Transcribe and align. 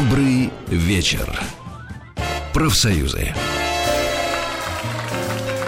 Добрый 0.00 0.52
вечер. 0.68 1.40
Профсоюзы. 2.54 3.34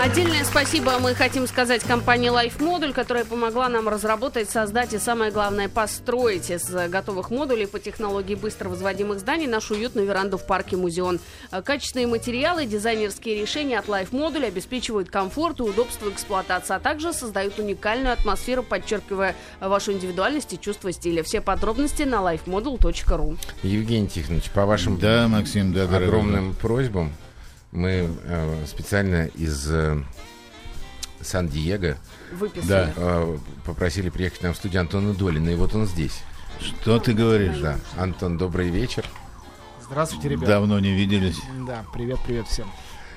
Отдельное 0.03 0.45
спасибо 0.45 0.99
мы 0.99 1.15
хотим 1.15 1.47
сказать 1.47 1.83
компании 1.83 2.31
Life 2.31 2.59
Module, 2.59 2.95
которая 2.95 3.27
помогла 3.27 3.69
нам 3.69 3.87
разработать, 3.87 4.49
создать 4.49 4.95
и, 4.95 4.99
самое 4.99 5.31
главное, 5.31 5.69
построить 5.69 6.49
из 6.51 6.65
готовых 6.89 7.31
модулей 7.31 7.67
по 7.67 7.79
технологии 7.79 8.35
быстро 8.35 8.71
возводимых 8.71 9.21
зданий 9.21 9.47
нашу 9.47 9.75
уютную 9.75 10.07
веранду 10.07 10.39
в 10.39 10.47
парке 10.47 10.79
Музеон. 10.79 11.21
Качественные 11.51 12.07
материалы, 12.07 12.65
дизайнерские 12.65 13.43
решения 13.43 13.79
от 13.79 13.89
Life 13.89 14.11
Module 14.11 14.47
обеспечивают 14.47 15.11
комфорт 15.11 15.61
и 15.61 15.65
удобство 15.65 16.09
эксплуатации, 16.09 16.77
а 16.77 16.81
также 16.81 17.13
создают 17.13 17.59
уникальную 17.59 18.15
атмосферу, 18.15 18.63
подчеркивая 18.63 19.37
вашу 19.61 19.93
индивидуальность 19.93 20.55
и 20.55 20.59
чувство 20.59 20.93
стиля. 20.93 21.23
Все 21.23 21.43
подробности 21.43 22.05
на 22.05 22.21
lifemodule.ru. 22.23 23.37
Евгений 23.63 24.09
Тихонович, 24.09 24.51
по 24.51 24.65
вашим 24.65 24.99
Да, 24.99 25.29
Максим, 25.29 25.75
да, 25.75 25.85
дорогой. 25.85 26.07
огромным 26.07 26.55
просьбам 26.55 27.13
мы 27.73 28.09
э, 28.25 28.65
специально 28.67 29.27
из 29.27 29.71
э, 29.71 30.03
Сан-Диего. 31.21 31.97
Да. 32.65 32.93
э, 32.97 33.39
попросили 33.65 34.11
приехать 34.11 34.43
нам 34.43 34.55
в 34.55 34.57
студию 34.57 34.81
Антона 34.81 35.15
Долина, 35.15 35.51
и 35.51 35.55
вот 35.55 35.75
он 35.75 35.87
здесь. 35.87 36.23
Что 36.61 36.99
ты 36.99 37.13
говоришь? 37.13 37.59
Да, 37.59 37.79
Антон, 37.97 38.39
добрый 38.39 38.69
вечер. 38.69 39.05
Здравствуйте, 39.83 40.29
ребята. 40.29 40.47
Давно 40.53 40.79
не 40.79 40.93
виделись. 40.95 41.39
Да, 41.67 41.85
привет, 41.93 42.19
привет 42.27 42.47
всем. 42.47 42.71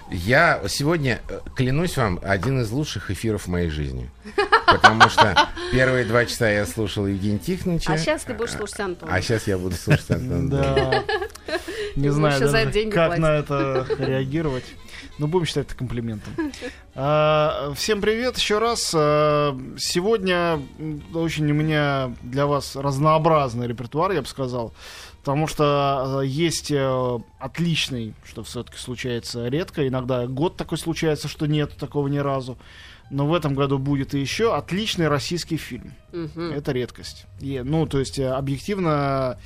Я 0.09 0.61
сегодня, 0.67 1.21
э, 1.29 1.39
клянусь 1.55 1.97
вам, 1.97 2.19
один 2.21 2.61
из 2.61 2.71
лучших 2.71 3.11
эфиров 3.11 3.43
в 3.43 3.47
моей 3.47 3.69
жизни. 3.69 4.09
Потому 4.73 5.09
что 5.09 5.49
первые 5.71 6.05
два 6.05 6.25
часа 6.25 6.49
я 6.49 6.65
слушал 6.65 7.07
Евгения 7.07 7.39
Тихоновича. 7.39 7.93
А 7.93 7.97
сейчас 7.97 8.23
ты 8.23 8.33
будешь 8.33 8.51
слушать 8.51 8.79
Антона. 8.79 9.13
А 9.13 9.21
сейчас 9.21 9.47
я 9.47 9.57
буду 9.57 9.75
слушать 9.75 10.09
Антона. 10.11 10.49
Да. 10.49 11.03
Не 11.95 12.09
знаю, 12.09 12.91
как 12.91 13.17
на 13.17 13.37
это 13.37 13.85
реагировать. 13.99 14.65
Но 15.19 15.27
будем 15.27 15.45
считать 15.45 15.67
это 15.67 15.75
комплиментом. 15.75 16.33
А, 16.95 17.71
Всем 17.75 18.01
привет 18.01 18.37
еще 18.37 18.57
раз. 18.57 18.91
А, 18.95 19.55
Сегодня 19.77 20.59
очень 21.13 21.49
у 21.51 21.53
меня 21.53 22.13
для 22.23 22.47
вас 22.47 22.75
разнообразный 22.75 23.67
репертуар, 23.67 24.11
я 24.11 24.21
бы 24.21 24.27
сказал. 24.27 24.73
Потому 25.19 25.47
что 25.47 26.19
э, 26.21 26.25
есть 26.25 26.69
э, 26.69 27.19
отличный, 27.39 28.13
что 28.25 28.43
все-таки 28.43 28.77
случается 28.77 29.47
редко. 29.47 29.87
Иногда 29.87 30.27
год 30.27 30.57
такой 30.57 30.77
случается, 30.77 31.29
что 31.29 31.45
нет 31.45 31.77
такого 31.77 32.09
ни 32.09 32.17
разу. 32.17 32.57
Но 33.13 33.27
в 33.27 33.33
этом 33.35 33.53
году 33.53 33.77
будет 33.77 34.15
и 34.15 34.19
еще 34.19 34.55
отличный 34.55 35.07
российский 35.07 35.57
фильм. 35.57 35.93
Мгм. 36.11 36.51
Это 36.51 36.71
редкость. 36.71 37.27
И, 37.39 37.61
ну, 37.63 37.85
то 37.85 37.99
есть, 37.99 38.17
э, 38.17 38.27
объективно, 38.27 39.37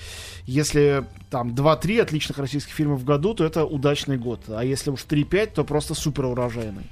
если 0.45 1.03
там 1.29 1.53
2-3 1.53 1.99
отличных 1.99 2.38
российских 2.38 2.71
фильма 2.71 2.95
в 2.95 3.03
году, 3.03 3.33
то 3.33 3.43
это 3.43 3.65
удачный 3.65 4.17
год. 4.17 4.39
А 4.47 4.63
если 4.63 4.89
уж 4.89 5.03
3-5, 5.03 5.55
то 5.55 5.65
просто 5.65 5.95
супер 5.95 6.25
урожайный. 6.27 6.89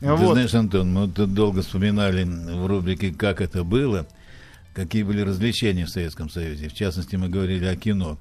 Ты 0.00 0.16
знаешь, 0.16 0.54
Антон, 0.54 0.94
мы 0.94 1.08
тут 1.08 1.34
долго 1.34 1.60
вспоминали 1.60 2.24
в 2.24 2.66
рубрике 2.66 3.12
«Как 3.12 3.42
это 3.42 3.62
было», 3.62 4.06
какие 4.72 5.02
были 5.02 5.20
развлечения 5.20 5.84
в 5.84 5.90
Советском 5.90 6.30
Союзе. 6.30 6.70
В 6.70 6.74
частности, 6.74 7.16
мы 7.16 7.28
говорили 7.28 7.66
о 7.66 7.76
кино. 7.76 8.16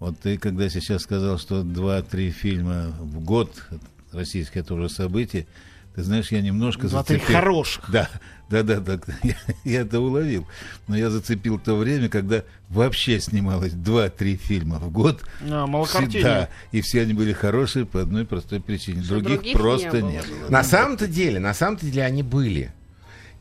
Вот 0.00 0.18
ты, 0.18 0.38
когда 0.38 0.68
сейчас 0.68 1.02
сказал, 1.02 1.38
что 1.38 1.60
2-3 1.60 2.30
фильма 2.30 2.96
в 2.98 3.20
год 3.20 3.68
российских 4.10 4.56
это 4.56 4.74
уже 4.74 4.88
событие, 4.88 5.46
ты 5.94 6.02
знаешь, 6.02 6.30
я 6.32 6.40
немножко 6.40 6.86
2-3 6.86 6.88
зацепил. 6.90 7.34
хороших. 7.36 7.90
Да, 7.90 8.08
да, 8.50 8.62
да, 8.62 8.80
да, 8.80 8.98
я, 9.22 9.34
я 9.64 9.80
это 9.82 10.00
уловил. 10.00 10.46
Но 10.88 10.96
я 10.96 11.08
зацепил 11.10 11.58
то 11.58 11.76
время, 11.76 12.08
когда 12.08 12.42
вообще 12.68 13.20
снималось 13.20 13.72
2-3 13.72 14.36
фильма 14.36 14.78
в 14.78 14.90
год. 14.90 15.22
А, 15.48 15.66
малокартинник. 15.66 16.10
Всегда. 16.12 16.48
И 16.72 16.80
все 16.80 17.02
они 17.02 17.14
были 17.14 17.32
хорошие 17.32 17.86
по 17.86 18.00
одной 18.02 18.24
простой 18.24 18.60
причине. 18.60 19.02
Что 19.02 19.14
Других, 19.20 19.36
других 19.38 19.52
просто 19.56 19.96
не 19.96 20.00
было. 20.02 20.10
не 20.10 20.18
было. 20.20 20.50
На 20.50 20.64
самом-то 20.64 21.06
деле, 21.06 21.38
на 21.40 21.54
самом-то 21.54 21.86
деле 21.86 22.02
они 22.04 22.22
были. 22.22 22.72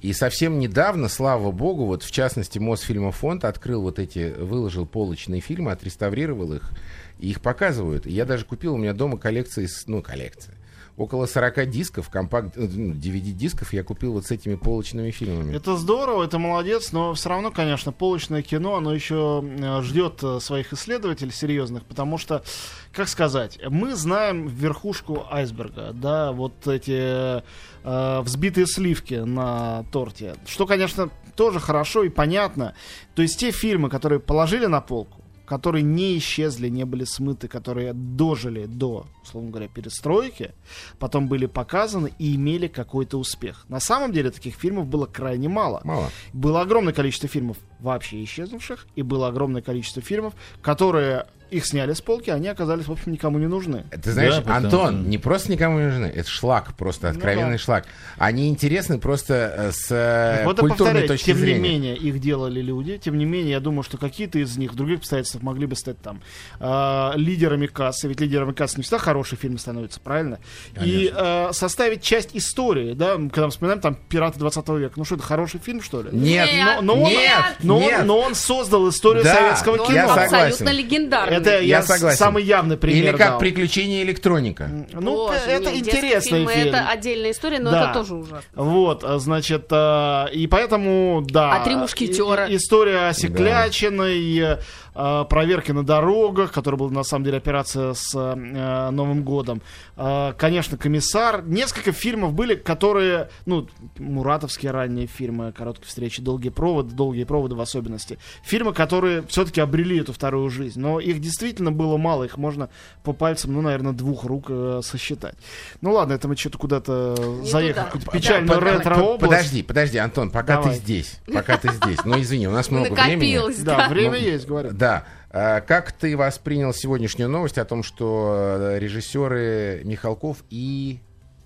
И 0.02 0.12
совсем 0.12 0.60
недавно, 0.60 1.08
слава 1.08 1.52
богу, 1.52 1.86
вот 1.86 2.04
в 2.04 2.12
частности 2.12 2.60
Мосфильмофонд 2.60 3.46
открыл 3.46 3.82
вот 3.84 4.00
эти, 4.00 4.34
выложил 4.38 4.86
полочные 4.86 5.40
фильмы, 5.40 5.72
отреставрировал 5.72 6.52
их, 6.54 6.72
и 7.20 7.30
их 7.30 7.40
показывают. 7.40 8.06
И 8.06 8.12
я 8.12 8.26
даже 8.26 8.44
купил 8.44 8.74
у 8.74 8.78
меня 8.78 8.94
дома 8.94 9.18
коллекции, 9.18 9.66
с- 9.66 9.88
ну, 9.88 10.02
коллекция. 10.02 10.56
Около 10.96 11.26
40 11.26 11.72
дисков, 11.72 12.10
компакт, 12.12 12.56
э, 12.56 12.68
ну, 12.72 12.94
DVD-дисков 12.94 13.74
я 13.74 13.84
купил 13.84 14.14
вот 14.14 14.28
с 14.28 14.32
этими 14.32 14.54
полочными 14.54 15.10
фильмами. 15.10 15.56
Это 15.56 15.76
здорово, 15.76 16.24
это 16.24 16.38
молодец, 16.38 16.92
но 16.92 17.16
все 17.16 17.30
равно, 17.30 17.50
конечно, 17.50 17.92
полочное 17.92 18.44
кино, 18.44 18.76
оно 18.76 18.94
еще 18.94 19.44
э, 19.44 19.82
ждет 19.82 20.20
э, 20.22 20.40
своих 20.40 20.72
исследователей 20.72 21.32
серьезных, 21.32 21.84
потому 21.86 22.20
что, 22.20 22.44
как 22.92 23.08
сказать, 23.08 23.60
мы 23.68 23.96
знаем 23.96 24.48
верхушку 24.48 25.26
айсберга, 25.32 25.94
да, 25.94 26.32
вот 26.32 26.68
эти 26.68 27.42
э, 27.84 28.22
взбитые 28.22 28.68
сливки 28.68 29.16
на 29.16 29.86
торте, 29.92 30.36
что, 30.46 30.68
конечно, 30.68 31.10
тоже 31.36 31.60
хорошо 31.60 32.04
и 32.04 32.10
понятно. 32.10 32.76
То 33.16 33.24
есть 33.24 33.40
те 33.40 33.50
фильмы, 33.50 33.90
которые 33.90 34.20
положили 34.20 34.68
на 34.68 34.80
полку, 34.80 35.23
которые 35.46 35.84
не 35.84 36.18
исчезли, 36.18 36.70
не 36.70 36.86
были 36.86 37.04
смыты, 37.04 37.48
которые 37.48 37.94
дожили 37.94 38.66
до, 38.66 39.08
условно 39.24 39.52
говоря, 39.52 39.68
перестройки, 39.68 40.52
потом 41.00 41.28
были 41.28 41.46
показаны 41.46 42.14
и 42.20 42.36
имели 42.36 42.68
какой-то 42.68 43.18
успех. 43.18 43.66
На 43.70 43.80
самом 43.80 44.12
деле 44.12 44.32
таких 44.32 44.56
фильмов 44.56 44.88
было 44.88 45.06
крайне 45.06 45.50
мало. 45.50 45.82
Мало. 45.84 46.10
Было 46.32 46.62
огромное 46.62 46.94
количество 46.94 47.28
фильмов 47.28 47.58
вообще 47.80 48.24
исчезнувших, 48.24 48.88
и 48.96 49.02
было 49.02 49.28
огромное 49.28 49.62
количество 49.62 50.02
фильмов, 50.02 50.34
которые 50.62 51.28
их 51.54 51.66
сняли 51.66 51.94
с 51.94 52.02
полки, 52.02 52.30
они 52.30 52.48
оказались, 52.48 52.88
в 52.88 52.92
общем, 52.92 53.12
никому 53.12 53.38
не 53.40 53.48
нужны. 53.48 53.86
Ты 54.04 54.12
знаешь, 54.12 54.36
Да, 54.36 54.42
потому 54.42 54.58
Антон, 54.66 55.00
что- 55.02 55.10
не 55.10 55.18
просто 55.18 55.52
никому 55.52 55.80
не 55.80 55.86
нужны, 55.86 56.06
это 56.08 56.30
шлак, 56.30 56.74
просто 56.76 57.08
Ну 57.08 57.14
откровенный 57.14 57.54
да. 57.54 57.58
шлак. 57.58 57.86
Они 58.18 58.50
интересны 58.50 59.00
просто 59.00 59.54
э, 59.58 59.72
с 59.72 59.88
э, 59.92 60.44
вот 60.46 60.60
культурной 60.60 61.08
точки 61.08 61.26
тем 61.28 61.38
зрения. 61.38 61.60
не 61.60 61.70
менее, 61.70 61.96
их 61.98 62.20
делали 62.20 62.62
люди, 62.62 62.98
тем 62.98 63.18
не 63.18 63.26
менее, 63.26 63.52
я 63.52 63.60
думаю, 63.60 63.84
что 63.84 63.98
какие-то 63.98 64.40
из 64.40 64.58
них 64.58 64.74
в 64.74 64.76
других 64.76 65.00
обстоятельствах 65.00 65.44
могли 65.44 65.66
бы 65.68 65.76
стать 65.76 66.02
там 66.02 66.22
э, 66.60 67.12
лидерами 67.16 67.68
кассы, 67.68 68.08
ведь 68.08 68.20
лидерами 68.22 68.52
кассы 68.54 68.78
не 68.78 68.84
всегда 68.84 68.98
хорошие 68.98 69.38
фильмы 69.40 69.60
становятся, 69.60 70.00
правильно? 70.00 70.40
И 70.82 71.12
э, 71.16 71.50
составить 71.52 72.02
часть 72.02 72.32
истории, 72.34 72.94
да, 72.94 73.16
когда 73.16 73.46
мы 73.46 73.50
вспоминаем 73.52 73.82
там 73.82 73.96
«Пираты 74.10 74.40
20 74.40 74.68
века», 74.70 74.94
ну 74.96 75.06
что, 75.06 75.16
это 75.16 75.24
хороший 75.24 75.60
фильм, 75.60 75.82
что 75.82 76.02
ли? 76.02 76.10
Нет, 76.12 76.50
Нет, 76.52 76.66
но, 76.82 76.96
но 76.96 77.04
он, 77.04 77.10
нет, 77.10 77.44
но, 77.62 77.80
нет. 77.80 78.00
Он, 78.02 78.08
но 78.08 78.20
он 78.20 78.36
создал 78.36 78.90
историю 78.90 79.24
Да, 79.24 79.34
советского 79.36 79.76
Но 79.78 79.84
Ну, 79.84 79.90
он 79.90 79.96
я 79.96 80.04
кино. 80.04 80.16
согласен. 80.16 80.48
абсолютно 80.48 80.78
легендарный. 80.78 81.38
Это 81.44 81.60
Я 81.62 81.78
я, 81.78 81.82
согласен. 81.84 82.18
самый 82.18 82.44
явный 82.44 82.78
пример 82.78 83.04
Или 83.04 83.12
как 83.18 83.30
дал. 83.32 83.40
приключение 83.40 84.04
электроника. 84.04 84.70
Ну, 84.94 85.02
Боже, 85.16 85.40
это 85.48 85.72
нет, 85.72 85.88
интересный 85.88 86.46
фильм. 86.46 86.68
Это 86.70 86.88
отдельная 86.90 87.32
история, 87.32 87.60
но 87.60 87.72
Да. 87.72 87.84
это 87.86 87.94
тоже 88.00 88.16
ужасно. 88.16 88.42
Вот, 88.56 89.04
а, 89.04 89.20
значит, 89.20 89.68
а, 89.72 90.26
и 90.28 90.48
поэтому, 90.48 91.24
да. 91.28 91.54
А 91.54 91.64
«Три 91.64 91.76
мушкетера»? 91.76 92.48
История 92.50 93.08
Осеклячиной, 93.10 94.58
а, 94.96 95.24
проверки 95.26 95.72
на 95.72 95.84
дорогах, 95.84 96.52
которая 96.52 96.78
была 96.78 96.92
на 96.92 97.04
самом 97.04 97.26
деле 97.26 97.38
операция 97.38 97.94
с 97.94 98.12
а, 98.16 98.92
Новым 98.92 99.24
годом. 99.24 99.62
А, 99.96 100.34
Конечно, 100.34 100.78
комиссар. 100.78 101.44
Несколько 101.46 101.92
фильмов 101.92 102.34
были, 102.34 102.56
которые, 102.56 103.30
ну, 103.46 103.68
муратовские 103.98 104.72
ранние 104.72 105.08
фильмы, 105.08 105.52
короткие 105.52 105.88
встречи, 105.88 106.22
долгие 106.22 106.50
проводы, 106.50 106.94
долгие 106.94 107.24
проводы 107.24 107.56
в 107.56 107.62
особенности. 107.62 108.18
Фильмы, 108.44 108.74
которые 108.74 109.24
все-таки 109.28 109.62
обрели 109.62 110.00
эту 110.00 110.14
вторую 110.14 110.50
жизнь. 110.50 110.80
Но 110.80 111.00
их 111.00 111.20
действительно 111.20 111.72
было 111.72 111.98
мало, 111.98 112.24
их 112.24 112.38
можно 112.38 112.70
по 113.04 113.14
пальцам, 113.14 113.54
ну, 113.54 113.62
наверное, 113.62 113.94
двух 113.94 114.24
рук 114.26 114.46
э, 114.50 114.82
сосчитать. 114.84 115.36
Ну 115.82 115.94
ладно, 115.94 116.14
это 116.14 116.28
мы 116.28 116.36
что-то 116.36 116.58
куда-то 116.58 117.16
заехали, 117.44 117.86
какую-то 117.86 118.12
печальную 118.12 118.60
под- 118.60 118.64
ретро-область. 118.64 119.20
Подожди, 119.22 119.64
подожди, 119.64 119.98
Антон, 119.98 120.30
пока 120.32 120.58
Давай. 120.58 120.74
ты 120.74 120.80
здесь, 120.80 121.20
пока 121.32 121.58
ты 121.58 121.72
здесь. 121.72 122.04
Ну 122.06 122.20
извини, 122.22 122.48
у 122.48 122.52
нас 122.52 122.70
много 122.72 122.94
времени. 122.94 123.64
Да, 123.64 123.78
да. 123.78 123.90
время 123.90 124.12
Ну, 124.12 124.18
есть, 124.18 124.46
говорю. 124.48 124.72
Да. 124.84 125.06
А, 125.30 125.62
Как 125.62 125.94
ты 125.94 126.18
воспринял 126.18 126.74
сегодняшнюю 126.74 127.30
новость 127.30 127.58
о 127.58 127.64
том, 127.64 127.84
что 127.84 128.58
э, 128.60 128.80
режиссеры 128.80 129.82
Михалков 129.86 130.44
и... 130.50 131.00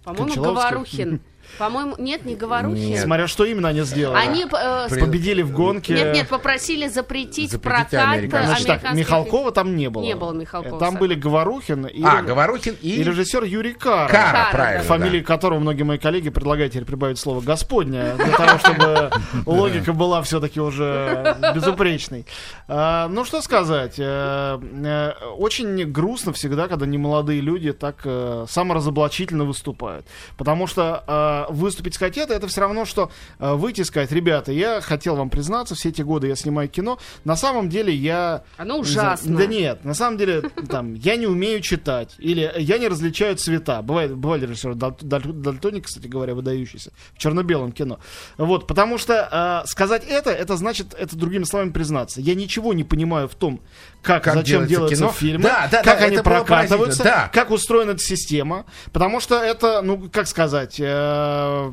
По-моему, 0.04 0.26
Кончаловский? 0.26 0.70
Говорухин. 0.70 1.22
По-моему, 1.58 1.96
нет, 1.98 2.26
не 2.26 2.36
Говорухин. 2.36 2.76
Нет. 2.90 3.04
Смотря 3.04 3.28
что 3.28 3.46
именно 3.46 3.70
они 3.70 3.82
сделали. 3.82 4.18
Они 4.18 4.46
э, 4.46 4.88
Победили 5.00 5.42
в 5.42 5.52
гонке. 5.52 5.94
Нет, 5.94 6.14
нет, 6.14 6.28
попросили 6.30 6.88
запретить, 6.88 7.52
Запретить 7.52 7.62
прокат 7.92 7.94
американских. 8.16 8.66
Значит 8.66 8.82
так, 8.84 8.94
Михалкова 8.94 9.52
там 9.52 9.76
не 9.76 9.90
было. 9.90 10.04
Не 10.04 10.16
было 10.16 10.34
Михалкова, 10.34 10.80
Там 10.80 10.96
были 10.96 11.16
Говорухин 11.16 11.86
и, 11.88 12.04
А, 12.04 12.22
Говорухин 12.22 12.76
и... 12.82 12.92
и 12.92 13.04
режиссер 13.04 13.44
Юрий 13.44 13.74
Кара. 13.74 14.08
Кара, 14.10 14.32
Кара, 14.32 14.48
правильно. 14.52 14.84
да. 14.84 14.88
Фамилии 14.88 15.22
которого 15.22 15.60
многие 15.60 15.84
мои 15.84 15.98
коллеги 15.98 16.30
предлагают 16.30 16.74
теперь 16.74 16.86
прибавить 16.86 17.20
слово 17.20 17.42
«Господня», 17.42 18.16
для 18.16 18.32
того, 18.38 18.60
чтобы 18.60 19.12
логика 19.46 19.94
была 19.94 20.22
все-таки 20.22 20.60
уже 20.60 21.38
безупречной. 21.56 22.26
А, 22.68 23.08
Ну, 23.08 23.26
что 23.26 23.42
сказать. 23.42 23.96
э, 23.98 24.60
э, 24.62 25.12
Очень 25.38 25.86
грустно 25.92 26.34
всегда, 26.34 26.68
когда 26.68 26.86
немолодые 26.86 27.42
люди 27.42 27.74
так 27.74 27.98
э, 28.06 28.46
саморазоблачительно 28.50 29.44
выступают. 29.46 30.06
Потому 30.38 30.68
что 30.68 31.04
выступить 31.50 31.96
сказать 31.96 32.18
это, 32.18 32.34
это 32.34 32.48
все 32.48 32.62
равно, 32.62 32.86
что 32.86 33.12
а, 33.40 33.56
выйти 33.56 33.82
и 33.82 33.84
сказать, 33.84 34.12
ребята, 34.12 34.52
я 34.52 34.82
хотел 34.82 35.16
вам 35.16 35.30
признаться, 35.30 35.76
все 35.76 35.90
эти 35.90 36.02
годы 36.02 36.28
я 36.28 36.36
снимаю 36.36 36.70
кино, 36.70 37.00
на 37.24 37.36
самом 37.36 37.70
деле 37.70 37.94
я... 37.94 38.44
Оно 38.58 38.78
не 38.78 38.84
знаю, 38.84 39.14
ужасно. 39.14 39.38
Да 39.38 39.46
нет, 39.46 39.86
на 39.86 39.94
самом 39.94 40.18
деле, 40.18 40.42
там, 40.70 40.94
я 40.94 41.16
не 41.16 41.28
умею 41.28 41.62
читать, 41.62 42.16
или 42.18 42.52
я 42.58 42.78
не 42.78 42.88
различаю 42.88 43.36
цвета. 43.36 43.82
Бывает, 43.82 44.16
бывали 44.16 44.46
режиссеры 44.46 44.76
даль- 44.76 44.96
даль- 45.02 45.34
дальтоник, 45.34 45.86
кстати 45.86 46.08
говоря, 46.08 46.36
выдающийся, 46.36 46.92
в 47.14 47.18
черно-белом 47.18 47.72
кино. 47.72 48.00
Вот, 48.38 48.68
потому 48.68 48.98
что 48.98 49.28
а, 49.32 49.66
сказать 49.66 50.04
это, 50.08 50.32
это 50.32 50.58
значит, 50.58 50.94
это 50.94 51.16
другими 51.16 51.44
словами 51.44 51.72
признаться. 51.72 52.22
Я 52.22 52.36
ничего 52.36 52.74
не 52.74 52.84
понимаю 52.84 53.28
в 53.28 53.36
том, 53.36 53.62
как, 54.02 54.24
Как 54.24 54.36
зачем 54.36 54.66
делается 54.66 54.70
делаются 54.70 54.96
кино. 54.96 55.12
фильмы, 55.12 55.44
Да, 55.44 55.68
да, 55.70 55.84
как 55.84 56.00
да, 56.00 56.06
они 56.06 56.18
прокатываются, 56.20 57.04
да. 57.04 57.30
как 57.34 57.52
устроена 57.52 57.92
эта 57.92 58.00
система, 58.00 58.66
потому 58.94 59.20
что 59.20 59.36
это, 59.42 59.82
ну, 59.82 60.10
как 60.12 60.28
сказать, 60.28 60.78
э, 60.80 61.72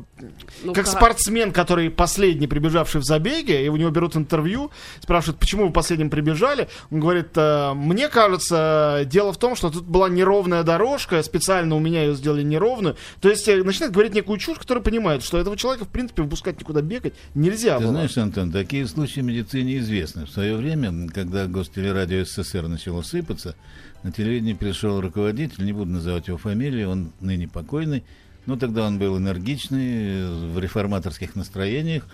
Ну, 0.63 0.73
как 0.73 0.87
спортсмен, 0.87 1.51
который 1.53 1.89
последний 1.89 2.47
прибежавший 2.47 2.99
в 3.01 3.05
забеге, 3.05 3.65
и 3.65 3.69
у 3.69 3.75
него 3.77 3.89
берут 3.89 4.15
интервью, 4.17 4.71
спрашивают, 5.01 5.39
почему 5.39 5.67
вы 5.67 5.71
последним 5.71 6.09
прибежали, 6.09 6.67
он 6.91 6.99
говорит, 6.99 7.29
«Э, 7.35 7.73
мне 7.73 8.09
кажется, 8.09 9.03
дело 9.05 9.31
в 9.31 9.37
том, 9.37 9.55
что 9.55 9.69
тут 9.69 9.85
была 9.85 10.09
неровная 10.09 10.63
дорожка, 10.63 11.23
специально 11.23 11.75
у 11.75 11.79
меня 11.79 12.03
ее 12.03 12.15
сделали 12.15 12.43
неровную, 12.43 12.97
то 13.21 13.29
есть 13.29 13.47
э, 13.47 13.63
начинает 13.63 13.93
говорить 13.93 14.13
некую 14.13 14.37
чушь, 14.39 14.57
которая 14.57 14.83
понимает, 14.83 15.23
что 15.23 15.37
этого 15.37 15.55
человека, 15.55 15.85
в 15.85 15.89
принципе, 15.89 16.23
выпускать 16.23 16.59
никуда 16.59 16.81
бегать 16.81 17.13
нельзя 17.33 17.77
Ты 17.77 17.83
было. 17.83 17.91
знаешь, 17.93 18.17
Антон, 18.17 18.51
такие 18.51 18.85
случаи 18.87 19.21
в 19.21 19.23
медицине 19.23 19.77
известны. 19.77 20.25
В 20.25 20.29
свое 20.29 20.55
время, 20.57 21.07
когда 21.13 21.45
Гостелерадио 21.45 22.24
СССР 22.25 22.67
начало 22.67 23.01
сыпаться, 23.01 23.55
на 24.03 24.11
телевидении 24.11 24.53
пришел 24.53 24.99
руководитель, 25.01 25.65
не 25.65 25.73
буду 25.73 25.91
называть 25.91 26.27
его 26.27 26.37
фамилию, 26.37 26.89
он 26.89 27.11
ныне 27.19 27.47
покойный, 27.47 28.03
но 28.45 28.55
тогда 28.55 28.85
он 28.85 28.99
был 28.99 29.17
энергичный, 29.17 30.49
в 30.51 30.59
реформаторских 30.59 31.35
настроениях. 31.35 32.05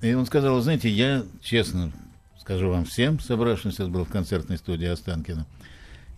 И 0.00 0.12
он 0.14 0.26
сказал, 0.26 0.56
«Вы 0.56 0.62
знаете, 0.62 0.88
я 0.88 1.24
честно 1.40 1.92
скажу 2.40 2.70
вам 2.70 2.84
всем, 2.84 3.20
собравшимся, 3.20 3.86
был 3.86 4.04
в 4.04 4.10
концертной 4.10 4.58
студии 4.58 4.86
Останкина, 4.86 5.46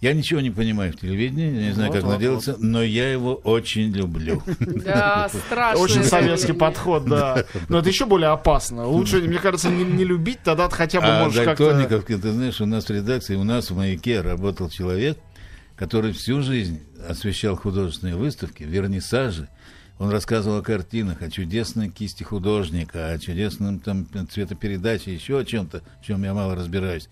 я 0.05 0.13
ничего 0.13 0.43
не 0.43 0.51
понимаю 0.51 0.93
в 0.93 0.97
телевидении, 0.97 1.47
я 1.47 1.67
не 1.69 1.73
знаю, 1.73 1.89
Вот, 1.89 1.97
как 1.97 2.05
вот, 2.05 2.11
оно 2.11 2.21
делается, 2.21 2.57
но 2.59 2.83
я 2.83 3.11
его 3.11 3.37
очень 3.37 3.91
люблю. 3.91 4.43
Да, 4.85 5.31
страшно. 5.31 5.81
Очень 5.83 6.05
советский 6.05 6.53
подход, 6.53 7.07
да. 7.07 7.45
Но 7.71 7.79
это 7.79 7.89
еще 7.89 8.05
более 8.05 8.29
опасно. 8.29 8.87
Лучше, 8.87 9.23
мне 9.23 9.39
кажется, 9.39 9.71
не, 9.71 9.83
не 9.83 10.05
любить, 10.05 10.41
тогда 10.45 10.69
хотя 10.69 11.01
бы 11.01 11.07
А 11.07 11.25
можешь 11.25 11.43
как-то... 11.43 11.73
Дальтоников, 11.73 12.05
ты 12.05 12.19
знаешь, 12.19 12.61
у 12.61 12.67
нас 12.67 12.85
в 12.85 12.91
редакции, 12.91 13.35
у 13.35 13.45
нас 13.45 13.71
в 13.71 13.77
«Маяке» 13.77 14.21
работал 14.21 14.69
человек, 14.69 15.17
который 15.75 16.13
всю 16.13 16.43
жизнь 16.43 16.81
освещал 17.09 17.57
художественные 17.57 18.17
выставки, 18.17 18.63
вернисажи. 18.63 19.49
Он 19.99 20.11
рассказывал 20.11 20.59
о 20.59 20.63
картинах, 20.63 21.23
о 21.23 21.31
чудесной 21.31 21.89
кисти 21.89 22.25
художника, 22.25 23.11
о 23.11 23.19
чудесном 23.19 23.81
там 23.81 24.07
цветопередаче, 24.31 25.15
еще 25.15 25.39
о 25.39 25.45
чем-то, 25.45 25.83
в 26.03 26.05
чем 26.05 26.25
я 26.25 26.35
мало 26.35 26.55
разбираюсь. 26.55 27.09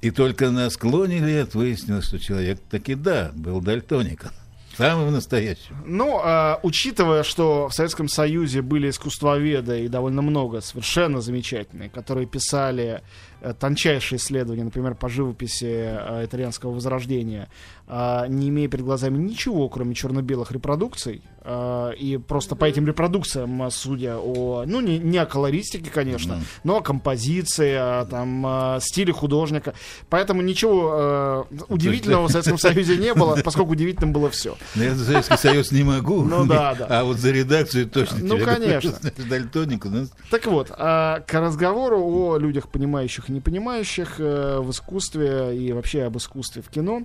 И 0.00 0.10
только 0.10 0.50
на 0.50 0.68
склоне 0.70 1.20
лет 1.20 1.54
выяснилось, 1.54 2.06
что 2.06 2.18
человек 2.18 2.60
таки 2.70 2.94
да, 2.94 3.30
был 3.34 3.60
дальтоником. 3.60 4.30
Самым 4.76 5.12
настоящим. 5.12 5.76
Ну, 5.86 6.20
а, 6.22 6.58
учитывая, 6.62 7.22
что 7.22 7.68
в 7.68 7.74
Советском 7.74 8.08
Союзе 8.08 8.60
были 8.60 8.90
искусствоведы 8.90 9.84
и 9.84 9.88
довольно 9.88 10.20
много 10.20 10.60
совершенно 10.60 11.20
замечательные, 11.20 11.88
которые 11.88 12.26
писали 12.26 13.02
э, 13.40 13.54
тончайшие 13.58 14.18
исследования, 14.18 14.64
например, 14.64 14.96
по 14.96 15.08
живописи 15.08 15.64
э, 15.64 16.24
итальянского 16.24 16.72
возрождения, 16.72 17.48
не 17.86 18.48
имея 18.48 18.68
перед 18.68 18.84
глазами 18.84 19.18
ничего, 19.18 19.68
кроме 19.68 19.94
черно-белых 19.94 20.52
репродукций, 20.52 21.22
а, 21.46 21.90
и 21.90 22.16
просто 22.16 22.56
по 22.56 22.64
этим 22.64 22.86
репродукциям, 22.86 23.62
а, 23.62 23.70
судя 23.70 24.16
о, 24.16 24.64
ну, 24.66 24.80
не, 24.80 24.98
не 24.98 25.18
о 25.18 25.26
колористике, 25.26 25.90
конечно, 25.90 26.40
но 26.64 26.78
о 26.78 26.80
композиции, 26.80 27.74
о 27.74 28.06
там, 28.06 28.42
а, 28.46 28.80
стиле 28.80 29.12
художника. 29.12 29.74
Поэтому 30.08 30.40
ничего 30.40 31.46
удивительного 31.68 32.28
в 32.28 32.30
Советском 32.30 32.56
Союзе 32.56 32.96
не 32.96 33.12
было, 33.12 33.36
поскольку 33.44 33.72
удивительным 33.72 34.14
было 34.14 34.30
все. 34.30 34.56
Я 34.74 34.94
за 34.94 35.04
Советский 35.04 35.36
Союз 35.36 35.70
не 35.70 35.82
могу. 35.82 36.22
Ну 36.22 36.46
да, 36.46 36.74
да. 36.74 36.86
А 36.88 37.04
вот 37.04 37.18
за 37.18 37.30
редакцию 37.30 37.90
точно 37.90 38.18
Ну, 38.22 38.38
конечно. 38.38 38.60
говорю, 38.60 38.90
знаешь, 39.00 39.28
Дальтоник 39.28 39.84
у 39.84 39.90
нас 39.90 40.10
Так 40.30 40.46
вот, 40.46 40.70
а, 40.70 41.20
к 41.20 41.38
разговору 41.38 42.02
о 42.02 42.38
людях, 42.38 42.68
понимающих 42.68 43.28
и 43.28 43.32
не 43.32 43.40
понимающих 43.40 44.14
э, 44.18 44.60
в 44.60 44.70
искусстве 44.70 45.54
и 45.58 45.72
вообще 45.72 46.04
об 46.04 46.16
искусстве 46.16 46.62
в 46.62 46.68
кино. 46.70 47.02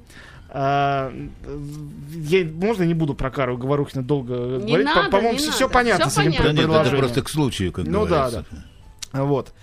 А, 0.51 1.13
я, 2.15 2.45
можно 2.45 2.83
не 2.83 2.93
буду 2.93 3.13
про 3.13 3.29
Кару 3.29 3.57
Говорухина 3.57 4.03
долго 4.03 4.33
Не 4.33 4.65
говорить? 4.73 4.87
По- 4.87 4.95
надо, 4.95 5.11
По-моему, 5.11 5.33
не 5.33 5.49
все 5.49 5.61
надо. 5.65 5.73
понятно 5.73 6.05
Всё 6.09 6.09
с 6.09 6.17
этим 6.25 6.31
понятно. 6.31 6.45
Да 6.45 6.51
нет, 6.53 6.59
это 6.59 6.67
предложением. 6.67 6.99
просто 7.05 7.21
к 7.21 7.29
случаю, 7.29 7.71
как 7.71 7.85
Ну 7.85 8.05
да, 8.07 8.29
говорится. 8.29 8.45
Вот. 9.13 9.53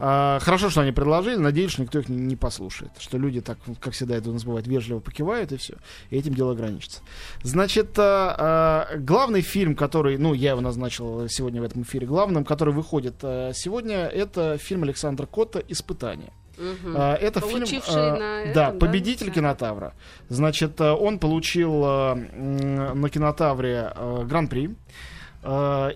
А, 0.00 0.38
хорошо, 0.40 0.70
что 0.70 0.80
они 0.80 0.92
предложили. 0.92 1.36
Надеюсь, 1.36 1.70
что 1.72 1.82
никто 1.82 1.98
их 1.98 2.08
не, 2.08 2.16
не 2.16 2.36
послушает. 2.36 2.90
Что 2.98 3.16
люди 3.16 3.40
так, 3.40 3.58
как 3.80 3.92
всегда 3.94 4.16
это 4.16 4.28
у 4.30 4.32
нас 4.32 4.44
бывает, 4.44 4.66
вежливо 4.66 4.98
покивают 5.00 5.52
и 5.52 5.56
все. 5.56 5.74
И 6.10 6.16
этим 6.18 6.34
дело 6.34 6.52
ограничится. 6.52 7.00
Значит, 7.42 7.98
а, 7.98 8.88
а, 8.92 8.96
главный 8.98 9.40
фильм, 9.40 9.74
который, 9.76 10.18
ну, 10.18 10.34
я 10.34 10.50
его 10.50 10.60
назначил 10.60 11.28
сегодня 11.28 11.60
в 11.60 11.64
этом 11.64 11.82
эфире 11.82 12.06
главным, 12.06 12.44
который 12.44 12.74
выходит 12.74 13.14
а, 13.22 13.52
сегодня, 13.54 14.06
это 14.06 14.58
фильм 14.58 14.82
Александра 14.82 15.26
Котта 15.26 15.62
«Испытание». 15.68 16.32
А, 16.58 17.14
Это 17.16 17.40
фильм, 17.40 17.60
Получивший 17.60 18.10
а, 18.10 18.16
на 18.46 18.52
да, 18.52 18.68
этом, 18.68 18.78
победитель 18.78 19.26
Да. 19.26 19.32
кинотавра. 19.32 19.94
Значит, 20.28 20.80
а, 20.80 20.94
он 20.94 21.18
получил 21.18 21.84
м, 21.84 23.00
на 23.00 23.08
кинотавре 23.10 23.92
а, 23.94 24.24
гран-при. 24.24 24.74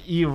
И 0.04 0.28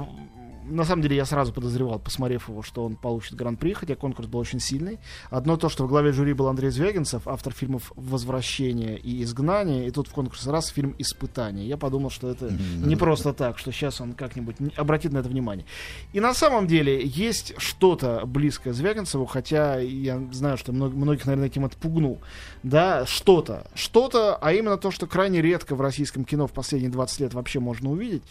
на 0.66 0.86
самом 0.86 1.02
деле 1.02 1.16
я 1.16 1.26
сразу 1.26 1.54
подозревал, 1.54 2.00
посмотрев 2.00 2.50
его, 2.50 2.62
что 2.62 2.84
он 2.84 2.96
получит 2.96 3.36
гран-при, 3.36 3.74
хотя 3.74 3.96
конкурс 3.96 4.28
был 4.28 4.40
очень 4.40 4.60
сильный. 4.60 5.00
Одно 5.30 5.58
то, 5.58 5.70
что 5.70 5.86
в 5.86 5.88
главе 5.88 6.12
жюри 6.12 6.34
был 6.34 6.48
Андрей 6.48 6.70
Звягинцев, 6.70 7.28
автор 7.28 7.54
фильмов 7.54 7.92
«Возвращение» 7.96 8.98
и 8.98 9.24
«Изгнание», 9.24 9.88
и 9.88 9.92
тут 9.92 10.08
в 10.08 10.12
конкурсе 10.12 10.50
раз 10.52 10.68
фильм 10.68 10.96
«Испытание». 10.98 11.68
Я 11.68 11.78
подумал, 11.78 12.10
что 12.10 12.30
это 12.30 12.52
не 12.78 12.96
просто 12.96 13.34
так, 13.34 13.58
что 13.58 13.72
сейчас 13.72 14.02
он 14.02 14.14
как-нибудь 14.14 14.56
обратит 14.78 15.12
на 15.14 15.20
это 15.20 15.30
внимание. 15.30 15.66
И 16.14 16.20
на 16.20 16.34
самом 16.34 16.68
деле 16.68 17.06
есть 17.06 17.54
что-то 17.58 18.24
близкое 18.26 18.74
Звягинцеву, 18.74 19.26
хотя 19.26 19.80
я 19.80 20.22
знаю, 20.32 20.58
что 20.58 20.72
мног- 20.72 20.94
многих, 20.94 21.26
наверное, 21.26 21.48
этим 21.48 21.66
отпугнул. 21.66 22.20
Да, 22.64 23.06
что-то. 23.06 23.68
Что-то, 23.76 24.36
а 24.36 24.54
именно 24.54 24.78
то, 24.78 24.92
что 24.92 25.08
крайне 25.08 25.42
редко 25.42 25.76
в 25.76 25.82
российском 25.82 26.26
кино 26.26 26.48
в 26.48 26.52
последние 26.52 26.92
20 26.92 27.20
лет 27.20 27.34
вообще 27.34 27.60
можно 27.60 27.92
увидеть. 27.92 28.24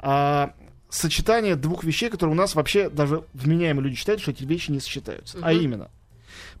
А, 0.00 0.52
сочетание 0.90 1.54
двух 1.56 1.84
вещей, 1.84 2.08
которые 2.10 2.34
у 2.34 2.36
нас 2.36 2.54
вообще 2.54 2.88
даже 2.88 3.24
вменяемые 3.34 3.84
люди 3.84 3.96
считают, 3.96 4.20
что 4.20 4.30
эти 4.30 4.44
вещи 4.44 4.70
не 4.70 4.80
сочетаются. 4.80 5.38
А 5.42 5.52
Мгм. 5.52 5.60
именно 5.62 5.90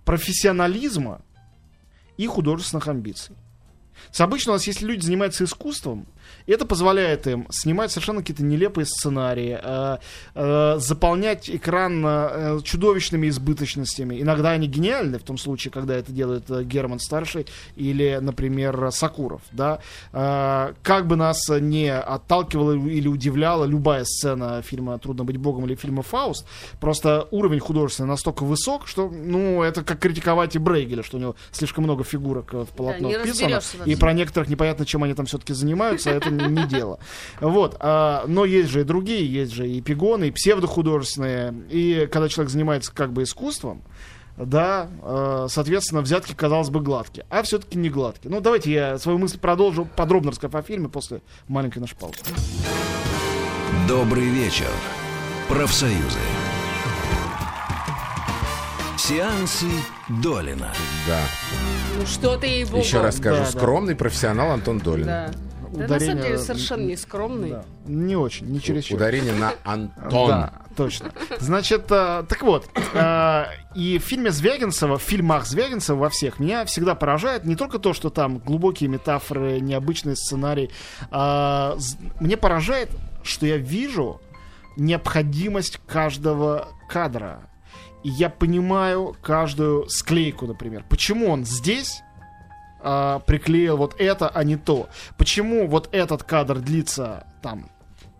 профессионализма 0.04 1.22
и 2.16 2.26
художественных 2.26 2.88
амбиций. 2.88 3.36
Есть 4.08 4.20
обычно 4.20 4.52
у 4.52 4.54
нас, 4.54 4.66
если 4.66 4.86
люди 4.86 5.04
занимаются 5.04 5.44
искусством, 5.44 6.06
это 6.46 6.66
позволяет 6.66 7.26
им 7.26 7.46
снимать 7.50 7.90
совершенно 7.90 8.20
какие-то 8.20 8.42
нелепые 8.42 8.86
сценарии, 8.86 9.58
э, 9.62 9.98
э, 10.34 10.76
заполнять 10.78 11.50
экран 11.50 12.04
э, 12.06 12.60
чудовищными 12.62 13.28
избыточностями. 13.28 14.20
Иногда 14.20 14.50
они 14.50 14.66
гениальны, 14.66 15.18
в 15.18 15.22
том 15.22 15.38
случае, 15.38 15.72
когда 15.72 15.96
это 15.96 16.12
делает 16.12 16.50
э, 16.50 16.64
Герман 16.64 16.98
Старший 16.98 17.46
или, 17.76 18.18
например, 18.20 18.90
Сакуров. 18.92 19.42
Да? 19.52 19.80
Э, 20.12 20.72
как 20.82 21.06
бы 21.06 21.16
нас 21.16 21.48
не 21.48 21.92
отталкивала 21.92 22.72
или 22.72 23.08
удивляла 23.08 23.64
любая 23.64 24.04
сцена 24.04 24.62
фильма 24.62 24.98
«Трудно 24.98 25.24
быть 25.24 25.36
богом» 25.36 25.66
или 25.66 25.74
фильма 25.74 26.02
«Фауст», 26.02 26.46
просто 26.80 27.28
уровень 27.30 27.60
художественный 27.60 28.08
настолько 28.08 28.44
высок, 28.44 28.86
что 28.86 29.08
ну, 29.08 29.62
это 29.62 29.82
как 29.82 29.98
критиковать 29.98 30.56
и 30.56 30.58
Брейгеля, 30.58 31.02
что 31.02 31.16
у 31.16 31.20
него 31.20 31.36
слишком 31.52 31.84
много 31.84 32.04
фигурок 32.04 32.54
э, 32.54 32.64
в 32.64 32.68
полотно 32.68 33.08
не 33.08 33.14
вписано. 33.14 33.60
И 33.84 33.96
про 33.96 34.12
некоторых 34.12 34.48
непонятно, 34.48 34.86
чем 34.86 35.04
они 35.04 35.14
там 35.14 35.26
все-таки 35.26 35.52
занимаются, 35.52 36.10
это 36.18 36.30
не, 36.30 36.66
дело. 36.66 36.98
Вот. 37.40 37.76
а, 37.80 38.24
но 38.26 38.44
есть 38.44 38.70
же 38.70 38.82
и 38.82 38.84
другие, 38.84 39.26
есть 39.30 39.52
же 39.52 39.68
и 39.68 39.80
пигоны, 39.80 40.28
и 40.28 40.30
псевдохудожественные. 40.30 41.54
И 41.70 42.08
когда 42.12 42.28
человек 42.28 42.50
занимается 42.50 42.92
как 42.94 43.12
бы 43.12 43.22
искусством, 43.22 43.82
да, 44.36 44.88
э, 45.02 45.46
соответственно, 45.50 46.00
взятки, 46.00 46.32
казалось 46.32 46.70
бы, 46.70 46.80
гладкие. 46.80 47.26
А 47.28 47.42
все-таки 47.42 47.76
не 47.76 47.90
гладкие. 47.90 48.32
Ну, 48.32 48.40
давайте 48.40 48.72
я 48.72 48.98
свою 48.98 49.18
мысль 49.18 49.38
продолжу, 49.38 49.88
подробно 49.96 50.30
рассказав 50.30 50.54
о 50.54 50.62
фильме 50.62 50.88
после 50.88 51.22
маленькой 51.48 51.80
нашей 51.80 51.96
паузы. 51.96 52.18
Добрый 53.88 54.28
вечер. 54.28 54.68
Профсоюзы. 55.48 56.18
Сеансы 58.96 59.66
Долина. 60.22 60.72
Да. 61.06 61.20
Ну 61.98 62.06
что 62.06 62.36
ты 62.36 62.46
ей 62.46 62.64
Еще 62.64 63.00
раз 63.00 63.16
скажу, 63.16 63.42
Да, 63.42 63.50
да. 63.50 63.58
скромный 63.58 63.94
профессионал 63.96 64.50
Антон 64.50 64.78
Долин. 64.78 65.06
Да. 65.06 65.30
Да, 65.72 65.78
на 65.78 65.84
Ударение- 65.86 66.06
самом 66.06 66.22
деле 66.22 66.38
совершенно 66.38 66.82
не 66.86 66.96
скромный. 66.96 67.50
Да. 67.50 67.64
Не 67.86 68.16
очень, 68.16 68.46
не 68.46 68.60
через 68.60 68.90
Ударение 68.90 69.32
на 69.34 69.52
Антон. 69.64 70.28
Да, 70.28 70.52
точно. 70.76 71.12
Значит, 71.38 71.86
э, 71.90 72.24
так 72.28 72.42
вот, 72.42 72.68
э, 72.94 73.44
и 73.74 73.98
в 73.98 74.02
фильме 74.02 74.30
Звягинцева, 74.30 74.98
в 74.98 75.02
фильмах 75.02 75.46
Звягинцева 75.46 75.96
во 75.96 76.08
всех, 76.10 76.38
меня 76.40 76.64
всегда 76.64 76.94
поражает 76.94 77.44
не 77.44 77.56
только 77.56 77.78
то, 77.78 77.92
что 77.92 78.10
там 78.10 78.38
глубокие 78.38 78.88
метафоры, 78.88 79.60
необычный 79.60 80.16
сценарий. 80.16 80.70
а, 81.10 81.74
з- 81.78 81.96
мне 82.20 82.36
поражает, 82.36 82.90
что 83.22 83.46
я 83.46 83.56
вижу 83.56 84.20
необходимость 84.76 85.80
каждого 85.86 86.68
кадра. 86.88 87.42
И 88.04 88.08
я 88.10 88.30
понимаю 88.30 89.16
каждую 89.20 89.88
склейку, 89.88 90.46
например. 90.46 90.84
Почему 90.88 91.28
он 91.30 91.44
здесь 91.44 92.02
а, 92.80 93.20
приклеил 93.20 93.76
вот 93.76 93.94
это, 93.98 94.28
а 94.28 94.44
не 94.44 94.56
то? 94.56 94.88
Почему 95.16 95.66
вот 95.66 95.88
этот 95.92 96.22
кадр 96.22 96.58
длится 96.58 97.26
там 97.42 97.70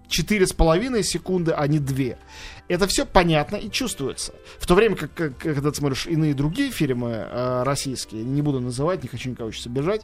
четыре 0.09 0.47
с 0.47 0.53
половиной 0.53 1.03
секунды, 1.03 1.53
а 1.53 1.67
не 1.67 1.79
две? 1.79 2.19
Это 2.69 2.87
все 2.87 3.07
понятно 3.07 3.57
и 3.57 3.71
чувствуется. 3.71 4.35
В 4.59 4.67
то 4.67 4.75
время, 4.75 4.97
как, 4.97 5.13
как 5.15 5.39
когда 5.39 5.71
ты 5.71 5.77
смотришь 5.77 6.07
иные 6.07 6.35
другие 6.35 6.71
фильмы 6.71 7.11
э, 7.11 7.63
российские, 7.65 8.25
не 8.25 8.43
буду 8.43 8.61
называть, 8.61 9.03
не 9.03 9.09
хочу 9.09 9.31
никого 9.31 9.51
сейчас 9.51 9.67
обижать 9.67 10.03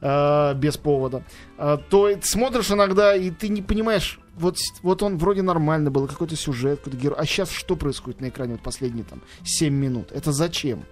э, 0.00 0.54
без 0.54 0.78
повода, 0.78 1.24
э, 1.58 1.78
то 1.90 2.08
ты 2.14 2.26
смотришь 2.26 2.70
иногда, 2.70 3.14
и 3.14 3.30
ты 3.30 3.48
не 3.48 3.60
понимаешь, 3.60 4.18
вот, 4.34 4.58
вот 4.82 5.02
он 5.02 5.18
вроде 5.18 5.42
нормально 5.42 5.90
был, 5.90 6.06
какой-то 6.06 6.36
сюжет, 6.36 6.78
какой-то 6.78 6.98
герой. 6.98 7.18
А 7.18 7.24
сейчас 7.24 7.50
что 7.50 7.76
происходит 7.76 8.20
на 8.20 8.28
экране 8.28 8.52
вот 8.52 8.62
последние 8.62 9.04
там 9.04 9.22
7 9.44 9.72
минут? 9.72 10.12
Это 10.12 10.32
зачем? 10.32 10.84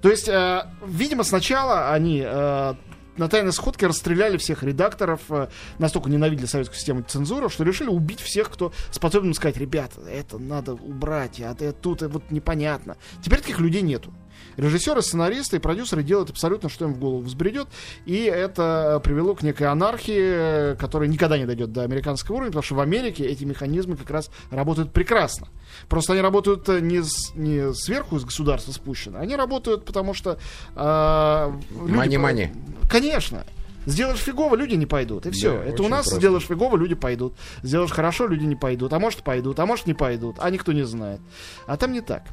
То 0.00 0.10
есть, 0.10 0.28
э, 0.28 0.66
видимо, 0.86 1.24
сначала 1.24 1.92
они 1.92 2.22
э, 2.24 2.74
на 3.20 3.28
тайной 3.28 3.52
сходке 3.52 3.86
расстреляли 3.86 4.38
всех 4.38 4.62
редакторов, 4.62 5.20
э, 5.28 5.48
настолько 5.78 6.08
ненавидели 6.08 6.46
советскую 6.46 6.78
систему 6.78 7.02
цензуры, 7.02 7.50
что 7.50 7.64
решили 7.64 7.88
убить 7.88 8.20
всех, 8.20 8.50
кто 8.50 8.72
способен 8.90 9.34
сказать, 9.34 9.58
ребята, 9.58 10.00
это 10.08 10.38
надо 10.38 10.72
убрать, 10.72 11.38
а 11.40 11.52
это 11.52 11.72
тут 11.72 12.00
вот 12.00 12.30
непонятно. 12.30 12.96
Теперь 13.22 13.40
таких 13.40 13.60
людей 13.60 13.82
нету. 13.82 14.12
Режиссеры, 14.60 15.00
сценаристы 15.00 15.56
и 15.56 15.58
продюсеры 15.58 16.02
делают 16.02 16.30
абсолютно, 16.30 16.68
что 16.68 16.84
им 16.84 16.94
в 16.94 16.98
голову 16.98 17.22
взбредет, 17.22 17.68
и 18.04 18.24
это 18.24 19.00
привело 19.02 19.34
к 19.34 19.42
некой 19.42 19.68
анархии, 19.68 20.76
которая 20.76 21.08
никогда 21.08 21.38
не 21.38 21.46
дойдет 21.46 21.72
до 21.72 21.82
американского 21.82 22.36
уровня, 22.36 22.50
потому 22.50 22.64
что 22.64 22.74
в 22.74 22.80
Америке 22.80 23.24
эти 23.24 23.44
механизмы 23.44 23.96
как 23.96 24.10
раз 24.10 24.30
работают 24.50 24.92
прекрасно. 24.92 25.48
Просто 25.88 26.12
они 26.12 26.22
работают 26.22 26.68
э, 26.68 26.80
не, 26.80 27.02
с, 27.02 27.34
не 27.34 27.72
сверху 27.72 28.16
из 28.16 28.24
государства 28.24 28.72
спущены, 28.72 29.16
они 29.16 29.34
работают 29.36 29.84
потому 29.84 30.14
что... 30.14 30.38
Э, 30.76 31.52
Мани-мани. 31.70 32.52
Конечно. 32.90 33.44
Сделаешь 33.86 34.18
фигово, 34.20 34.56
люди 34.56 34.74
не 34.74 34.86
пойдут. 34.86 35.26
И 35.26 35.30
все. 35.30 35.58
Да, 35.58 35.64
Это 35.64 35.82
у 35.82 35.88
нас 35.88 36.06
просто. 36.06 36.16
сделаешь 36.16 36.46
фигово, 36.46 36.76
люди 36.76 36.94
пойдут. 36.94 37.34
Сделаешь 37.62 37.90
хорошо, 37.90 38.26
люди 38.26 38.44
не 38.44 38.56
пойдут. 38.56 38.92
А 38.92 38.98
может 38.98 39.22
пойдут, 39.22 39.58
а 39.58 39.66
может 39.66 39.86
не 39.86 39.94
пойдут. 39.94 40.36
А 40.38 40.50
никто 40.50 40.72
не 40.72 40.82
знает. 40.82 41.20
А 41.66 41.76
там 41.76 41.92
не 41.92 42.00
так. 42.00 42.24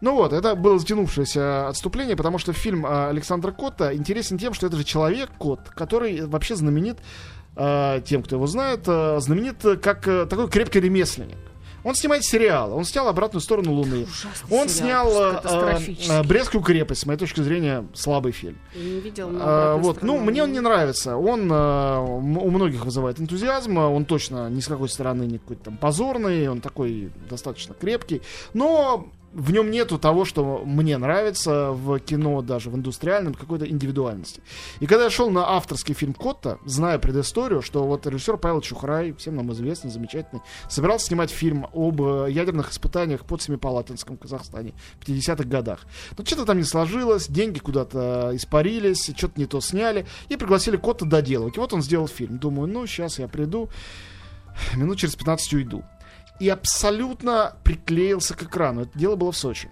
Ну 0.00 0.14
вот, 0.14 0.32
это 0.32 0.54
было 0.54 0.78
затянувшееся 0.78 1.68
отступление, 1.68 2.16
потому 2.16 2.38
что 2.38 2.52
фильм 2.52 2.86
э, 2.86 3.08
Александра 3.08 3.52
Котта 3.52 3.94
интересен 3.94 4.38
тем, 4.38 4.54
что 4.54 4.66
это 4.66 4.76
же 4.76 4.84
человек-кот, 4.84 5.70
который 5.70 6.24
вообще 6.26 6.54
знаменит, 6.56 6.98
э, 7.56 8.00
тем, 8.04 8.22
кто 8.22 8.36
его 8.36 8.46
знает, 8.46 8.82
э, 8.86 9.18
знаменит 9.20 9.62
как 9.82 10.04
такой 10.04 10.48
крепкий 10.48 10.80
ремесленник. 10.80 11.36
Он 11.84 11.94
снимает 11.94 12.24
сериалы, 12.24 12.74
он 12.74 12.84
снял 12.84 13.08
«Обратную 13.08 13.40
сторону 13.40 13.72
Луны». 13.72 14.04
Ужасный 14.04 14.56
Он 14.56 14.68
сериал, 14.68 15.10
снял 15.10 15.34
э, 15.34 15.78
э, 15.78 15.94
э, 16.08 16.22
«Брестскую 16.22 16.62
крепость», 16.62 17.02
с 17.02 17.06
моей 17.06 17.18
точки 17.18 17.40
зрения, 17.40 17.84
слабый 17.94 18.32
фильм. 18.32 18.58
Я 18.74 18.82
не 18.82 19.00
видел, 19.00 19.30
но 19.30 19.38
А, 19.42 19.74
обратной 19.74 19.82
вот, 19.82 20.02
ну, 20.02 20.18
мне 20.18 20.42
он 20.42 20.52
не 20.52 20.60
нравится. 20.60 21.16
Он 21.16 21.50
э, 21.50 21.98
у 21.98 22.50
многих 22.50 22.84
вызывает 22.84 23.20
энтузиазм. 23.20 23.78
Он 23.78 24.04
точно 24.04 24.48
ни 24.48 24.60
с 24.60 24.66
какой 24.66 24.88
стороны 24.88 25.24
не 25.24 25.38
какой-то 25.38 25.64
там 25.64 25.76
позорный. 25.76 26.48
Он 26.48 26.60
такой 26.60 27.10
достаточно 27.28 27.74
крепкий. 27.74 28.22
Но 28.54 29.08
в 29.34 29.50
нем 29.50 29.70
нету 29.70 29.98
того, 29.98 30.24
что 30.24 30.62
мне 30.64 30.98
нравится 30.98 31.70
в 31.72 31.98
кино, 32.00 32.42
даже 32.42 32.70
в 32.70 32.76
индустриальном, 32.76 33.34
какой-то 33.34 33.66
индивидуальности. 33.66 34.42
И 34.80 34.86
когда 34.86 35.04
я 35.04 35.10
шел 35.10 35.30
на 35.30 35.48
авторский 35.56 35.94
фильм 35.94 36.12
Котта, 36.12 36.58
зная 36.64 36.98
предысторию, 36.98 37.62
что 37.62 37.84
вот 37.84 38.06
режиссер 38.06 38.36
Павел 38.36 38.60
Чухрай, 38.60 39.12
всем 39.12 39.36
нам 39.36 39.52
известный, 39.52 39.90
замечательный, 39.90 40.42
собирался 40.68 41.06
снимать 41.06 41.30
фильм 41.30 41.66
об 41.72 42.02
э, 42.02 42.26
ядерных 42.30 42.72
испытаниях 42.72 43.24
под 43.24 43.42
Семипалатинском 43.42 44.16
Казахстане 44.16 44.74
в 45.00 45.08
50-х 45.08 45.44
годах. 45.44 45.80
Но 46.16 46.24
что-то 46.24 46.44
там 46.44 46.58
не 46.58 46.64
сложилось, 46.64 47.28
деньги 47.28 47.58
куда-то 47.58 48.32
испарились, 48.34 49.10
что-то 49.16 49.40
не 49.40 49.46
то 49.46 49.60
сняли, 49.60 50.06
и 50.28 50.36
пригласили 50.36 50.76
Котта 50.76 51.06
доделывать. 51.06 51.56
И 51.56 51.60
вот 51.60 51.72
он 51.72 51.82
сделал 51.82 52.08
фильм. 52.08 52.38
Думаю, 52.38 52.68
ну, 52.68 52.86
сейчас 52.86 53.18
я 53.18 53.28
приду, 53.28 53.70
минут 54.76 54.98
через 54.98 55.14
15 55.16 55.54
уйду. 55.54 55.84
И 56.42 56.48
абсолютно 56.48 57.54
приклеился 57.62 58.34
к 58.34 58.42
экрану. 58.42 58.82
Это 58.82 58.98
дело 58.98 59.14
было 59.14 59.30
в 59.30 59.36
Сочи. 59.36 59.70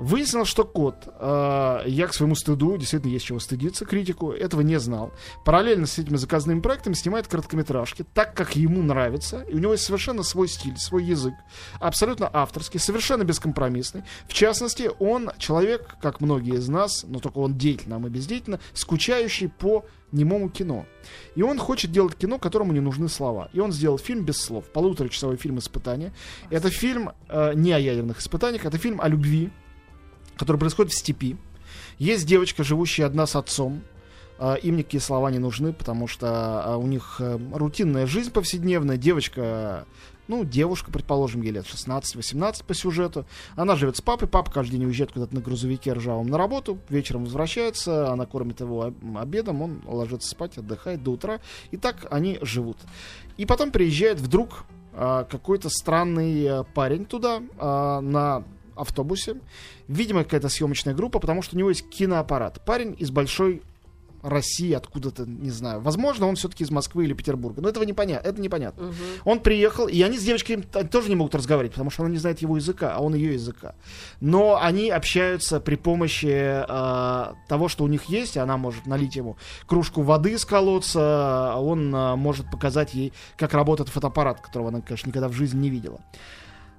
Выяснилось, 0.00 0.48
что 0.48 0.64
кот, 0.64 1.06
э, 1.06 1.82
я 1.86 2.06
к 2.06 2.14
своему 2.14 2.34
стыду, 2.34 2.78
действительно 2.78 3.12
есть 3.12 3.26
чего 3.26 3.38
стыдиться, 3.38 3.84
критику, 3.84 4.32
этого 4.32 4.62
не 4.62 4.80
знал. 4.80 5.12
Параллельно 5.44 5.86
с 5.86 5.98
этими 5.98 6.16
заказными 6.16 6.60
проектами 6.60 6.94
снимает 6.94 7.26
короткометражки, 7.26 8.06
так 8.14 8.32
как 8.32 8.56
ему 8.56 8.82
нравится. 8.82 9.42
И 9.42 9.54
у 9.54 9.58
него 9.58 9.72
есть 9.72 9.84
совершенно 9.84 10.22
свой 10.22 10.48
стиль, 10.48 10.78
свой 10.78 11.04
язык. 11.04 11.34
Абсолютно 11.80 12.30
авторский, 12.32 12.80
совершенно 12.80 13.24
бескомпромиссный. 13.24 14.04
В 14.26 14.32
частности, 14.32 14.90
он 15.00 15.32
человек, 15.36 15.96
как 16.00 16.22
многие 16.22 16.54
из 16.54 16.66
нас, 16.66 17.04
но 17.06 17.18
только 17.18 17.36
он 17.36 17.58
деятельно, 17.58 17.96
а 17.96 17.98
мы 17.98 18.08
бездеятельно, 18.08 18.58
скучающий 18.72 19.50
по 19.50 19.84
немому 20.12 20.48
кино. 20.48 20.86
И 21.34 21.42
он 21.42 21.58
хочет 21.58 21.92
делать 21.92 22.16
кино, 22.16 22.38
которому 22.38 22.72
не 22.72 22.80
нужны 22.80 23.10
слова. 23.10 23.50
И 23.52 23.60
он 23.60 23.70
сделал 23.70 23.98
фильм 23.98 24.24
без 24.24 24.40
слов. 24.40 24.64
Полуторачасовой 24.72 25.36
фильм 25.36 25.58
«Испытание». 25.58 26.14
Это 26.48 26.70
фильм 26.70 27.10
э, 27.28 27.52
не 27.54 27.72
о 27.74 27.78
ядерных 27.78 28.20
испытаниях, 28.20 28.64
это 28.64 28.78
фильм 28.78 28.98
о 29.02 29.06
любви, 29.06 29.50
который 30.40 30.56
происходит 30.56 30.92
в 30.92 30.96
степи. 30.96 31.36
Есть 31.98 32.26
девочка, 32.26 32.64
живущая 32.64 33.04
одна 33.06 33.26
с 33.26 33.36
отцом. 33.36 33.82
А, 34.38 34.54
Им 34.54 34.78
никакие 34.78 35.02
слова 35.02 35.30
не 35.30 35.38
нужны, 35.38 35.74
потому 35.74 36.06
что 36.08 36.28
а, 36.64 36.76
у 36.78 36.86
них 36.86 37.16
э, 37.18 37.38
рутинная 37.52 38.06
жизнь 38.06 38.32
повседневная. 38.32 38.96
Девочка, 38.96 39.84
ну, 40.28 40.42
девушка, 40.44 40.90
предположим, 40.90 41.42
ей 41.42 41.50
лет 41.50 41.66
16-18 41.66 42.64
по 42.64 42.72
сюжету. 42.72 43.26
Она 43.54 43.76
живет 43.76 43.98
с 43.98 44.00
папой, 44.00 44.28
папа 44.28 44.50
каждый 44.50 44.78
день 44.78 44.86
уезжает 44.86 45.12
куда-то 45.12 45.34
на 45.34 45.42
грузовике 45.42 45.92
ржавом 45.92 46.28
на 46.28 46.38
работу, 46.38 46.78
вечером 46.88 47.24
возвращается, 47.24 48.10
она 48.10 48.24
кормит 48.24 48.60
его 48.60 48.84
об- 48.84 49.18
обедом, 49.18 49.60
он 49.60 49.82
ложится 49.84 50.30
спать, 50.30 50.56
отдыхает 50.56 51.02
до 51.02 51.10
утра. 51.10 51.40
И 51.70 51.76
так 51.76 52.06
они 52.10 52.38
живут. 52.40 52.78
И 53.36 53.44
потом 53.44 53.72
приезжает 53.72 54.20
вдруг 54.20 54.64
а, 54.94 55.24
какой-то 55.24 55.68
странный 55.68 56.46
а, 56.48 56.64
парень 56.64 57.04
туда 57.04 57.42
на 57.60 58.42
автобусе. 58.76 59.36
Видимо, 59.88 60.24
какая-то 60.24 60.48
съемочная 60.48 60.94
группа, 60.94 61.18
потому 61.18 61.42
что 61.42 61.56
у 61.56 61.58
него 61.58 61.70
есть 61.70 61.88
киноаппарат. 61.88 62.64
Парень 62.64 62.96
из 62.98 63.10
большой 63.10 63.62
России, 64.22 64.72
откуда-то, 64.72 65.24
не 65.26 65.50
знаю. 65.50 65.80
Возможно, 65.80 66.26
он 66.26 66.36
все-таки 66.36 66.64
из 66.64 66.70
Москвы 66.70 67.04
или 67.04 67.14
Петербурга. 67.14 67.62
Но 67.62 67.68
этого 67.68 67.84
непонятно. 67.84 68.28
Это 68.28 68.40
непонятно. 68.40 68.86
Мгм. 68.86 68.94
Он 69.24 69.40
приехал, 69.40 69.86
и 69.86 70.00
они 70.02 70.18
с 70.18 70.22
девочкой 70.22 70.62
тоже 70.90 71.08
не 71.08 71.14
могут 71.14 71.34
разговаривать, 71.34 71.72
потому 71.72 71.90
что 71.90 72.02
она 72.02 72.12
не 72.12 72.18
знает 72.18 72.40
его 72.40 72.56
языка, 72.56 72.92
а 72.94 73.00
он 73.00 73.14
ее 73.14 73.34
языка. 73.34 73.74
Но 74.20 74.58
они 74.60 74.90
общаются 74.90 75.60
при 75.60 75.76
помощи 75.76 76.26
э, 76.28 77.34
того, 77.48 77.68
что 77.68 77.84
у 77.84 77.88
них 77.88 78.04
есть. 78.04 78.36
Она 78.36 78.56
может 78.56 78.86
налить 78.86 79.16
ему 79.16 79.36
кружку 79.66 80.02
воды 80.02 80.32
из 80.32 80.44
колодца, 80.44 81.54
а 81.54 81.56
он 81.58 81.94
э, 81.94 82.16
может 82.16 82.50
показать 82.50 82.94
ей, 82.94 83.12
как 83.36 83.54
работает 83.54 83.88
фотоаппарат, 83.88 84.40
которого 84.40 84.68
она, 84.68 84.80
конечно, 84.80 85.08
никогда 85.08 85.28
в 85.28 85.32
жизни 85.32 85.60
не 85.60 85.70
видела. 85.70 86.00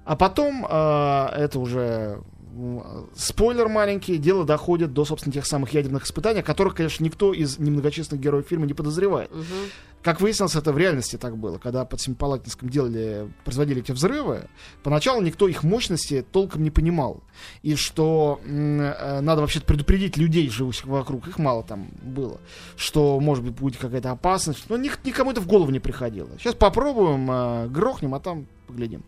А 0.04 0.16
потом, 0.16 0.66
э, 0.68 1.26
это 1.36 1.58
уже 1.58 2.22
спойлер 3.14 3.68
маленький, 3.68 4.18
дело 4.18 4.44
доходит 4.44 4.92
до, 4.92 5.04
собственно, 5.04 5.32
тех 5.32 5.46
самых 5.46 5.72
ядерных 5.72 6.04
испытаний, 6.04 6.40
о 6.40 6.42
которых, 6.42 6.74
конечно, 6.74 7.02
никто 7.02 7.32
из 7.32 7.58
немногочисленных 7.58 8.22
героев 8.22 8.46
фильма 8.46 8.66
не 8.66 8.74
подозревает. 8.74 9.30
Мгм. 9.30 9.44
Как 10.02 10.20
выяснилось, 10.20 10.56
это 10.56 10.72
в 10.72 10.78
реальности 10.78 11.16
так 11.16 11.38
было. 11.38 11.58
Когда 11.58 11.84
под 11.84 12.00
Семипалатинском 12.00 12.68
делали, 12.68 13.30
производили 13.44 13.80
эти 13.80 13.92
взрывы, 13.92 14.48
поначалу 14.82 15.22
никто 15.22 15.46
их 15.46 15.62
мощности 15.62 16.24
толком 16.32 16.64
не 16.64 16.70
понимал. 16.70 17.22
И 17.62 17.76
что 17.76 18.40
э, 18.44 19.20
надо 19.20 19.40
вообще 19.40 19.60
предупредить 19.60 20.16
людей, 20.16 20.50
живущих 20.50 20.86
вокруг, 20.86 21.28
их 21.28 21.38
мало 21.38 21.62
там 21.62 21.86
было, 22.02 22.40
что, 22.76 23.18
может 23.20 23.44
быть, 23.44 23.54
будет 23.54 23.76
какая-то 23.76 24.10
опасность. 24.10 24.64
Но 24.68 24.76
ник- 24.76 24.98
никому 25.04 25.30
это 25.30 25.40
в 25.40 25.46
голову 25.46 25.70
не 25.70 25.80
приходило. 25.80 26.28
Сейчас 26.38 26.56
попробуем, 26.56 27.30
э, 27.30 27.68
грохнем, 27.68 28.14
а 28.14 28.20
там 28.20 28.46
поглядим. 28.66 29.04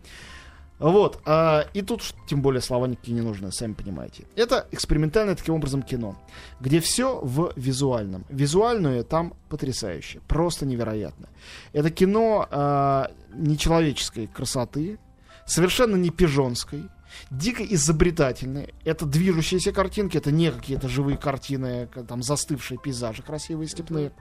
Вот, 0.77 1.21
а, 1.25 1.65
и 1.73 1.81
тут, 1.81 2.03
тем 2.27 2.41
более, 2.41 2.61
слова 2.61 2.85
никакие 2.85 3.13
не 3.13 3.21
нужны, 3.21 3.51
сами 3.51 3.73
понимаете. 3.73 4.25
Это 4.35 4.67
экспериментальное 4.71 5.35
таким 5.35 5.55
образом 5.55 5.81
кино, 5.81 6.17
где 6.59 6.81
все 6.81 7.19
в 7.21 7.53
визуальном. 7.55 8.25
Визуальное 8.29 9.03
там 9.03 9.33
потрясающе, 9.49 10.19
просто 10.27 10.65
невероятно. 10.65 11.29
Это 11.71 11.89
кино 11.91 12.47
а, 12.51 13.11
нечеловеческой 13.33 14.27
красоты, 14.27 14.99
совершенно 15.45 15.95
не 15.95 16.09
пижонской, 16.09 16.83
дико 17.31 17.63
изобретательные. 17.63 18.73
Это 18.83 19.05
движущиеся 19.05 19.71
картинки, 19.71 20.17
это 20.17 20.31
не 20.31 20.51
какие-то 20.51 20.89
живые 20.89 21.17
картины, 21.17 21.87
там 22.07 22.21
застывшие 22.21 22.79
пейзажи 22.79 23.21
красивые 23.23 23.67
степные. 23.67 24.11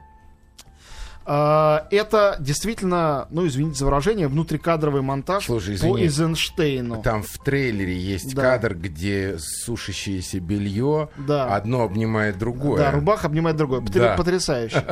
А, 1.27 1.87
это 1.91 2.37
действительно, 2.39 3.27
ну, 3.31 3.47
извините 3.47 3.79
за 3.79 3.87
выражение, 3.87 4.29
внутрикадровый 4.29 5.01
монтаж 5.03 5.47
Слушай, 5.47 5.71
по 5.79 5.87
извини. 5.89 6.03
Эйзенштейну. 6.03 7.03
Там 7.03 7.23
в 7.23 7.39
трейлере 7.39 7.97
есть 7.97 8.35
Да. 8.35 8.43
кадр, 8.43 8.75
где 8.75 9.37
сушащееся 9.39 10.41
белье 10.41 11.09
Да. 11.17 11.55
одно 11.57 11.83
обнимает 11.85 12.37
другое. 12.39 12.79
Да, 12.79 12.91
рубаха 12.91 13.27
обнимает 13.29 13.57
другой. 13.57 13.81
Потр- 13.81 13.99
Да. 14.01 14.17
Потрясающе. 14.17 14.85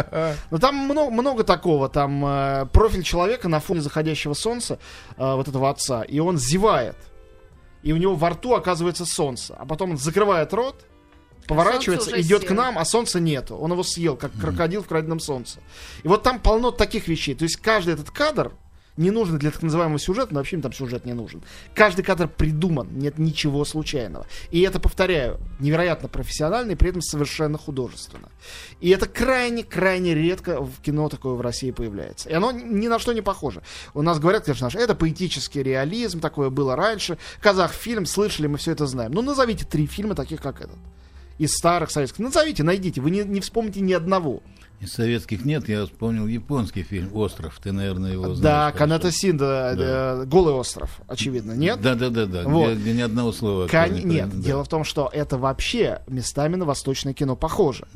Но 0.50 0.58
там 0.58 0.74
много, 0.76 1.10
много 1.10 1.44
такого. 1.44 1.88
Там 1.90 2.24
э, 2.24 2.66
профиль 2.72 3.02
человека 3.02 3.48
на 3.48 3.60
фоне 3.60 3.82
заходящего 3.82 4.32
солнца, 4.34 4.78
э, 5.18 5.34
вот 5.34 5.48
этого 5.48 5.68
отца, 5.68 6.02
и 6.02 6.18
он 6.18 6.38
зевает. 6.38 6.96
И 7.82 7.92
у 7.92 7.96
него 7.96 8.14
во 8.14 8.30
рту 8.30 8.54
оказывается 8.54 9.04
солнце. 9.04 9.54
А 9.58 9.66
потом 9.66 9.90
он 9.90 9.96
закрывает 9.98 10.54
рот, 10.54 10.86
поворачивается, 11.46 12.20
идет 12.20 12.44
к 12.44 12.50
нам, 12.50 12.78
а 12.78 12.84
солнца 12.84 13.20
нету. 13.20 13.56
Он 13.56 13.72
его 13.72 13.82
съел, 13.82 14.16
как 14.16 14.32
крокодил 14.32 14.82
в 14.82 14.86
краденом 14.86 15.20
солнце. 15.20 15.60
И 16.02 16.08
вот 16.08 16.22
там 16.22 16.40
полно 16.40 16.70
таких 16.70 17.08
вещей. 17.08 17.34
То 17.34 17.44
есть 17.44 17.56
каждый 17.56 17.94
этот 17.94 18.10
кадр 18.10 18.52
не 18.96 19.10
нужен 19.10 19.38
для 19.38 19.50
так 19.50 19.62
называемого 19.62 19.98
сюжета, 19.98 20.34
но 20.34 20.40
вообще 20.40 20.58
там 20.58 20.72
сюжет 20.72 21.04
не 21.06 21.14
нужен. 21.14 21.42
Каждый 21.74 22.02
кадр 22.02 22.28
придуман, 22.28 22.88
нет 22.92 23.18
ничего 23.18 23.64
случайного. 23.64 24.26
И 24.50 24.60
это, 24.60 24.80
повторяю, 24.80 25.38
невероятно 25.60 26.08
профессионально 26.08 26.72
и 26.72 26.74
при 26.74 26.90
этом 26.90 27.00
совершенно 27.00 27.58
художественно. 27.58 28.28
И 28.80 28.90
это 28.90 29.06
крайне-крайне 29.06 30.14
редко 30.14 30.62
в 30.62 30.80
кино 30.82 31.08
такое 31.08 31.34
в 31.34 31.40
России 31.40 31.70
появляется. 31.70 32.28
И 32.28 32.34
оно 32.34 32.52
ни 32.52 32.88
на 32.88 32.98
что 32.98 33.12
не 33.12 33.22
похоже. 33.22 33.62
У 33.94 34.02
нас 34.02 34.18
говорят, 34.18 34.44
конечно, 34.44 34.66
наш, 34.66 34.74
это 34.74 34.94
поэтический 34.94 35.62
реализм, 35.62 36.20
такое 36.20 36.50
было 36.50 36.76
раньше. 36.76 37.18
Казах-фильм, 37.40 38.06
слышали, 38.06 38.46
мы 38.46 38.58
все 38.58 38.72
это 38.72 38.86
знаем. 38.86 39.12
Ну, 39.12 39.22
назовите 39.22 39.64
три 39.64 39.86
фильма 39.86 40.14
таких, 40.14 40.42
как 40.42 40.60
этот. 40.60 40.76
Из 41.38 41.52
старых 41.52 41.90
советских. 41.90 42.20
Назовите, 42.20 42.62
найдите. 42.62 43.00
Вы 43.00 43.10
не, 43.10 43.24
не 43.24 43.40
вспомните 43.40 43.80
ни 43.80 43.92
одного. 43.92 44.42
Из 44.82 44.92
советских 44.92 45.44
нет, 45.44 45.68
я 45.68 45.84
вспомнил 45.86 46.26
японский 46.26 46.82
фильм 46.82 47.14
«Остров». 47.14 47.60
Ты, 47.62 47.70
наверное, 47.70 48.12
его 48.12 48.34
знаешь. 48.34 48.72
да. 48.72 48.72
Канета 48.76 49.12
Синда, 49.12 49.74
Да. 49.78 50.22
э, 50.22 50.24
Голый 50.26 50.54
остров, 50.54 51.00
очевидно, 51.06 51.52
нет? 51.52 51.80
Да, 51.80 51.94
да, 51.94 52.08
да, 52.10 52.26
да. 52.26 52.42
Вот. 52.42 52.72
Где, 52.72 52.80
где 52.80 52.92
ни 52.94 53.00
одного 53.00 53.30
слова. 53.30 53.68
Кон- 53.68 53.84
кроме- 53.90 54.02
Нет, 54.02 54.30
да. 54.30 54.42
дело 54.42 54.64
в 54.64 54.68
том, 54.68 54.82
что 54.82 55.08
это 55.12 55.38
вообще 55.38 56.02
местами 56.08 56.56
на 56.56 56.64
восточное 56.64 57.12
кино 57.14 57.36
похоже. 57.36 57.86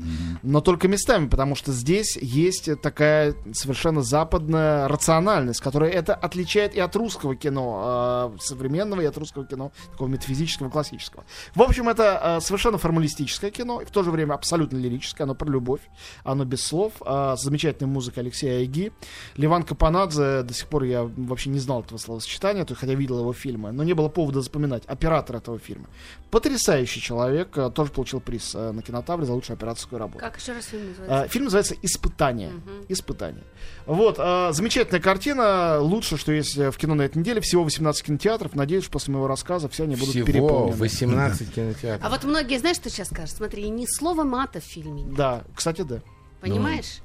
Но 0.44 0.60
только 0.60 0.86
местами, 0.86 1.26
потому 1.28 1.56
что 1.56 1.72
здесь 1.72 2.16
есть 2.16 2.70
такая 2.80 3.34
совершенно 3.52 4.02
западная 4.02 4.86
рациональность, 4.86 5.60
которая 5.60 5.90
это 5.90 6.14
отличает 6.14 6.76
и 6.76 6.78
от 6.78 6.94
русского 6.94 7.34
кино, 7.34 8.32
э, 8.36 8.38
современного, 8.40 9.00
и 9.00 9.06
от 9.06 9.18
русского 9.18 9.44
кино, 9.44 9.72
такого 9.90 10.06
метафизического, 10.06 10.70
классического. 10.70 11.24
В 11.56 11.62
общем, 11.62 11.88
это 11.88 12.36
э, 12.38 12.40
совершенно 12.40 12.78
формалистическое 12.78 13.50
кино, 13.50 13.80
и 13.80 13.84
в 13.84 13.90
то 13.90 14.04
же 14.04 14.12
время 14.12 14.34
абсолютно 14.34 14.76
лирическое, 14.76 15.24
оно 15.24 15.34
про 15.34 15.50
любовь, 15.50 15.80
оно 16.22 16.44
без 16.44 16.62
слов, 16.64 16.75
э, 16.84 17.34
с 17.36 17.42
замечательной 17.42 17.90
музыкой 17.90 18.22
Алексея 18.22 18.58
Айги. 18.58 18.92
Ливан 19.36 19.62
Капанадзе, 19.62 20.42
до 20.42 20.54
сих 20.54 20.68
пор 20.68 20.84
я 20.84 21.04
вообще 21.04 21.50
не 21.50 21.58
знал 21.58 21.80
этого 21.82 21.98
словосочетания, 21.98 22.64
то 22.64 22.74
хотя 22.74 22.94
видел 22.94 23.20
его 23.20 23.32
фильмы, 23.32 23.72
но 23.72 23.84
не 23.84 23.94
было 23.94 24.08
повода 24.08 24.40
запоминать. 24.40 24.84
Оператор 24.86 25.36
этого 25.36 25.58
фильма. 25.58 25.86
Потрясающий 26.30 27.00
человек, 27.00 27.56
э, 27.56 27.70
тоже 27.70 27.90
получил 27.92 28.20
приз 28.20 28.54
э, 28.54 28.72
на 28.72 28.82
кинотавре 28.82 29.26
за 29.26 29.32
лучшую 29.32 29.54
операторскую 29.56 29.98
работу. 29.98 30.18
Как 30.18 30.36
еще 30.38 30.52
раз 30.52 30.66
фильм 30.66 30.88
называется? 30.88 31.22
А, 31.22 31.28
Фильм 31.28 31.44
называется 31.44 31.74
«Испытание». 31.82 32.52
«Испытание». 32.88 33.44
Вот, 33.86 34.16
а, 34.18 34.52
замечательная 34.52 35.00
картина, 35.00 35.80
лучше, 35.80 36.16
что 36.16 36.32
есть 36.32 36.56
э, 36.56 36.70
в 36.70 36.76
кино 36.76 36.94
на 36.94 37.02
этой 37.02 37.18
неделе. 37.18 37.40
Всего 37.40 37.64
18 37.64 38.04
кинотеатров. 38.04 38.54
Надеюсь, 38.54 38.84
что 38.84 38.92
после 38.92 39.12
моего 39.12 39.28
рассказа 39.28 39.68
все 39.68 39.84
они 39.84 39.94
будут 39.94 40.10
Всего 40.10 40.26
переполнены. 40.26 40.76
18 40.76 41.54
кинотеатров. 41.54 42.04
А 42.04 42.10
вот 42.10 42.24
многие, 42.24 42.58
знаешь, 42.58 42.76
что 42.76 42.90
сейчас 42.90 43.08
скажут? 43.08 43.36
Смотри, 43.36 43.68
ни 43.68 43.86
слова 43.86 44.24
мата 44.24 44.60
в 44.60 44.64
фильме 44.64 45.02
нет. 45.02 45.14
Да, 45.14 45.44
кстати, 45.54 45.82
да. 45.82 46.02
Понимаешь? 46.50 47.00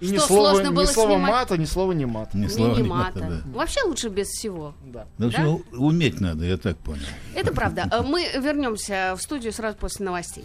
И 0.00 0.08
ни 0.10 0.16
Что, 0.18 0.26
слова, 0.26 0.50
сложно 0.50 0.68
ни 0.68 0.74
было 0.74 0.84
слова 0.86 1.10
снимать? 1.14 1.30
мата, 1.30 1.56
ни 1.56 1.64
слова 1.64 1.92
не 1.92 2.04
мат. 2.06 2.34
Ни 2.34 2.42
Ни, 2.42 2.48
слова, 2.48 2.74
ни 2.76 2.82
ни 2.82 2.88
мата. 2.88 3.18
мата, 3.20 3.40
да. 3.44 3.50
Вообще 3.58 3.80
лучше 3.86 4.08
без 4.08 4.26
всего. 4.28 4.74
Да. 4.84 5.06
Ну, 5.16 5.62
у- 5.72 5.86
уметь 5.86 6.20
надо, 6.20 6.44
я 6.44 6.58
так 6.58 6.76
понял. 6.76 7.06
Это 7.34 7.52
правда. 7.54 7.88
Мы 8.06 8.26
вернемся 8.38 9.14
в 9.16 9.22
студию 9.22 9.52
сразу 9.54 9.78
после 9.78 10.04
новостей. 10.04 10.44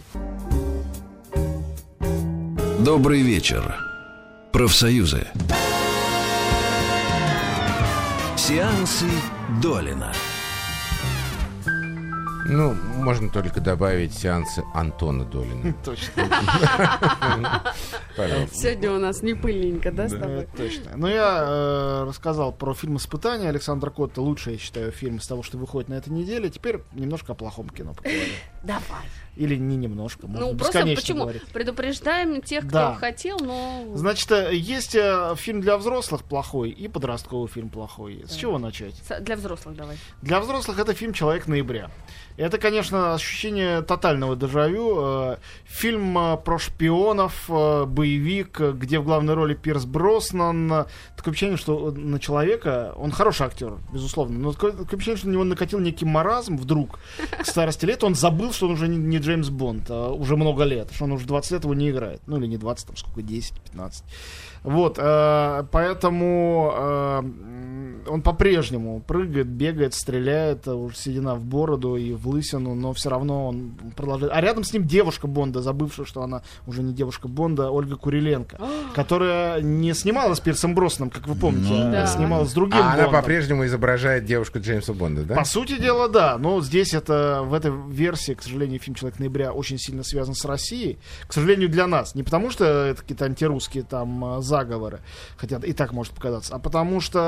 Добрый 2.80 3.20
вечер. 3.22 3.76
Профсоюзы. 4.52 5.26
Сеансы 8.36 9.06
Долина. 9.62 10.12
Ну, 12.54 12.74
можно 12.74 13.30
только 13.30 13.62
добавить 13.62 14.12
сеансы 14.12 14.62
Антона 14.74 15.24
Долина. 15.24 15.74
Точно. 15.84 16.28
Сегодня 18.52 18.92
у 18.92 18.98
нас 18.98 19.22
не 19.22 19.32
пыльненько, 19.32 19.90
да, 19.90 20.06
с 20.08 20.12
тобой? 20.12 20.46
точно. 20.54 20.90
Но 20.96 21.08
я 21.08 21.44
э, 21.46 22.04
рассказал 22.06 22.52
про 22.52 22.74
фильм 22.74 22.98
«Испытание» 22.98 23.48
Александра 23.48 23.88
Котта. 23.88 24.20
Лучший, 24.20 24.54
я 24.54 24.58
считаю, 24.58 24.92
фильм 24.92 25.16
из 25.16 25.26
того, 25.26 25.42
что 25.42 25.56
выходит 25.56 25.88
на 25.88 25.94
этой 25.94 26.10
неделе. 26.10 26.50
Теперь 26.50 26.80
немножко 26.92 27.32
о 27.32 27.34
плохом 27.34 27.70
кино 27.70 27.94
поговорим. 27.94 28.20
Давай. 28.62 28.82
Или 29.36 29.56
не 29.56 29.76
немножко, 29.76 30.26
можно 30.26 30.48
Ну, 30.52 30.56
просто 30.58 30.82
почему? 30.84 31.20
говорить. 31.20 31.46
Предупреждаем 31.54 32.42
тех, 32.42 32.64
кто 32.64 32.72
Да. 32.72 32.94
хотел, 32.96 33.38
но... 33.38 33.84
Значит, 33.94 34.30
э, 34.30 34.54
есть 34.54 34.94
э, 34.94 35.34
фильм 35.38 35.62
для 35.62 35.78
взрослых 35.78 36.22
плохой 36.22 36.68
и 36.68 36.86
подростковый 36.86 37.48
фильм 37.48 37.70
плохой. 37.70 38.24
С 38.28 38.34
чего 38.34 38.58
начать? 38.58 38.94
Для 39.22 39.36
взрослых 39.36 39.74
давай. 39.74 39.96
Для 40.20 40.38
взрослых 40.38 40.78
это 40.78 40.92
фильм 40.92 41.14
«Человек 41.14 41.46
ноября». 41.46 41.90
Это, 42.42 42.58
конечно, 42.58 43.14
ощущение 43.14 43.82
тотального 43.82 44.34
дежавю. 44.34 44.96
Э, 45.00 45.36
Фильм 45.64 46.18
э, 46.18 46.36
про 46.36 46.58
шпионов, 46.58 47.44
э, 47.48 47.84
боевик, 47.84 48.58
где 48.58 48.98
в 48.98 49.04
главной 49.04 49.34
роли 49.34 49.54
Пирс 49.54 49.84
Броснан. 49.84 50.86
Такое 51.16 51.32
ощущение, 51.32 51.56
что 51.56 51.92
на 51.92 52.18
человека... 52.18 52.94
Он 52.96 53.12
хороший 53.12 53.46
актер, 53.46 53.74
безусловно, 53.92 54.40
но 54.40 54.52
такое 54.52 54.72
ощущение, 54.72 55.16
что 55.16 55.28
на 55.28 55.32
него 55.32 55.44
накатил 55.44 55.78
некий 55.78 56.04
маразм 56.04 56.56
вдруг 56.56 56.98
к 57.38 57.46
старости 57.46 57.84
лет. 57.84 58.02
Он 58.02 58.16
забыл, 58.16 58.52
что 58.52 58.66
он 58.66 58.72
уже 58.72 58.88
не, 58.88 58.96
не 58.96 59.18
Джеймс 59.18 59.48
Бонд 59.48 59.86
а 59.90 60.10
уже 60.10 60.36
много 60.36 60.64
лет, 60.64 60.88
что 60.92 61.04
он 61.04 61.12
уже 61.12 61.26
20 61.26 61.52
лет 61.52 61.62
его 61.62 61.74
не 61.74 61.90
играет. 61.90 62.22
Ну 62.26 62.38
или 62.38 62.46
не 62.46 62.56
20, 62.56 62.86
там 62.88 62.96
сколько, 62.96 63.22
10, 63.22 63.54
15. 63.60 64.04
Вот, 64.62 64.98
э, 64.98 65.64
поэтому 65.70 66.72
э, 66.74 67.22
он 68.08 68.22
по-прежнему 68.22 69.00
прыгает, 69.00 69.46
бегает, 69.46 69.94
стреляет, 69.94 70.66
э, 70.66 70.72
уже 70.72 70.96
седина 70.96 71.34
в 71.34 71.44
бороду 71.44 71.96
и 71.96 72.12
в 72.12 72.28
лысину, 72.28 72.74
но 72.74 72.92
все 72.92 73.10
равно 73.10 73.48
он 73.48 73.72
продолжает. 73.96 74.32
А 74.32 74.40
рядом 74.40 74.64
с 74.64 74.72
ним 74.72 74.86
девушка 74.86 75.26
Бонда, 75.26 75.62
забывшая, 75.62 76.06
что 76.06 76.22
она 76.22 76.42
уже 76.66 76.82
не 76.82 76.92
девушка 76.92 77.28
Бонда, 77.28 77.70
Ольга 77.70 77.96
Куриленко, 77.96 78.58
которая 78.94 79.60
не 79.60 79.94
снималась 79.94 80.38
с 80.38 80.40
Пирсом 80.40 80.74
Бросном, 80.74 81.10
как 81.10 81.26
вы 81.26 81.34
помните, 81.34 81.68
Ну, 81.72 81.88
а 81.88 81.92
да. 81.92 82.06
снималась 82.06 82.50
с 82.50 82.52
другим 82.52 82.78
А 82.78 82.92
она 82.92 83.04
Бондом. 83.04 83.12
по-прежнему 83.20 83.66
изображает 83.66 84.24
девушку 84.24 84.58
Джеймса 84.60 84.92
Бонда, 84.94 85.22
да? 85.22 85.34
По 85.36 85.44
сути 85.44 85.78
дела, 85.80 86.08
да. 86.08 86.38
Но 86.38 86.60
здесь 86.60 86.94
это 86.94 87.42
в 87.44 87.54
этой 87.54 87.72
версии, 87.90 88.34
к 88.34 88.42
сожалению, 88.42 88.78
фильм 88.80 88.94
Человек 88.94 89.18
ноября 89.18 89.52
очень 89.52 89.78
сильно 89.78 90.02
связан 90.04 90.34
с 90.34 90.44
Россией. 90.44 90.98
К 91.26 91.32
сожалению, 91.32 91.68
для 91.68 91.86
нас. 91.86 92.14
Не 92.14 92.22
потому, 92.22 92.50
что 92.50 92.64
это 92.64 93.00
какие-то 93.00 93.24
антирусские 93.24 93.84
там 93.84 94.38
э, 94.38 94.42
заговоры, 94.52 95.00
хотя 95.36 95.58
и 95.64 95.72
так 95.72 95.92
может 95.92 96.12
показаться, 96.12 96.54
а 96.54 96.58
потому 96.58 97.00
что 97.00 97.18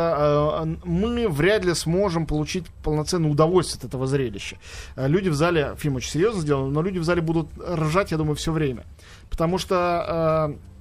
э, 0.65 0.77
мы 0.85 1.29
вряд 1.29 1.65
ли 1.65 1.75
сможем 1.75 2.27
получить 2.27 2.67
полноценное 2.83 3.31
удовольствие 3.31 3.79
от 3.79 3.85
этого 3.89 4.07
зрелища. 4.07 4.57
Э, 4.97 5.09
Люди 5.09 5.31
в 5.31 5.35
зале, 5.35 5.75
фильм 5.79 5.97
очень 5.97 6.11
серьезно 6.11 6.43
сделан, 6.43 6.73
но 6.73 6.83
люди 6.83 6.99
в 6.99 7.05
зале 7.05 7.23
будут 7.23 7.49
ржать, 7.59 8.11
я 8.11 8.19
думаю, 8.19 8.35
все 8.35 8.53
время. 8.53 8.85
Потому 9.31 9.59
что 9.59 10.51
э, 10.53 10.74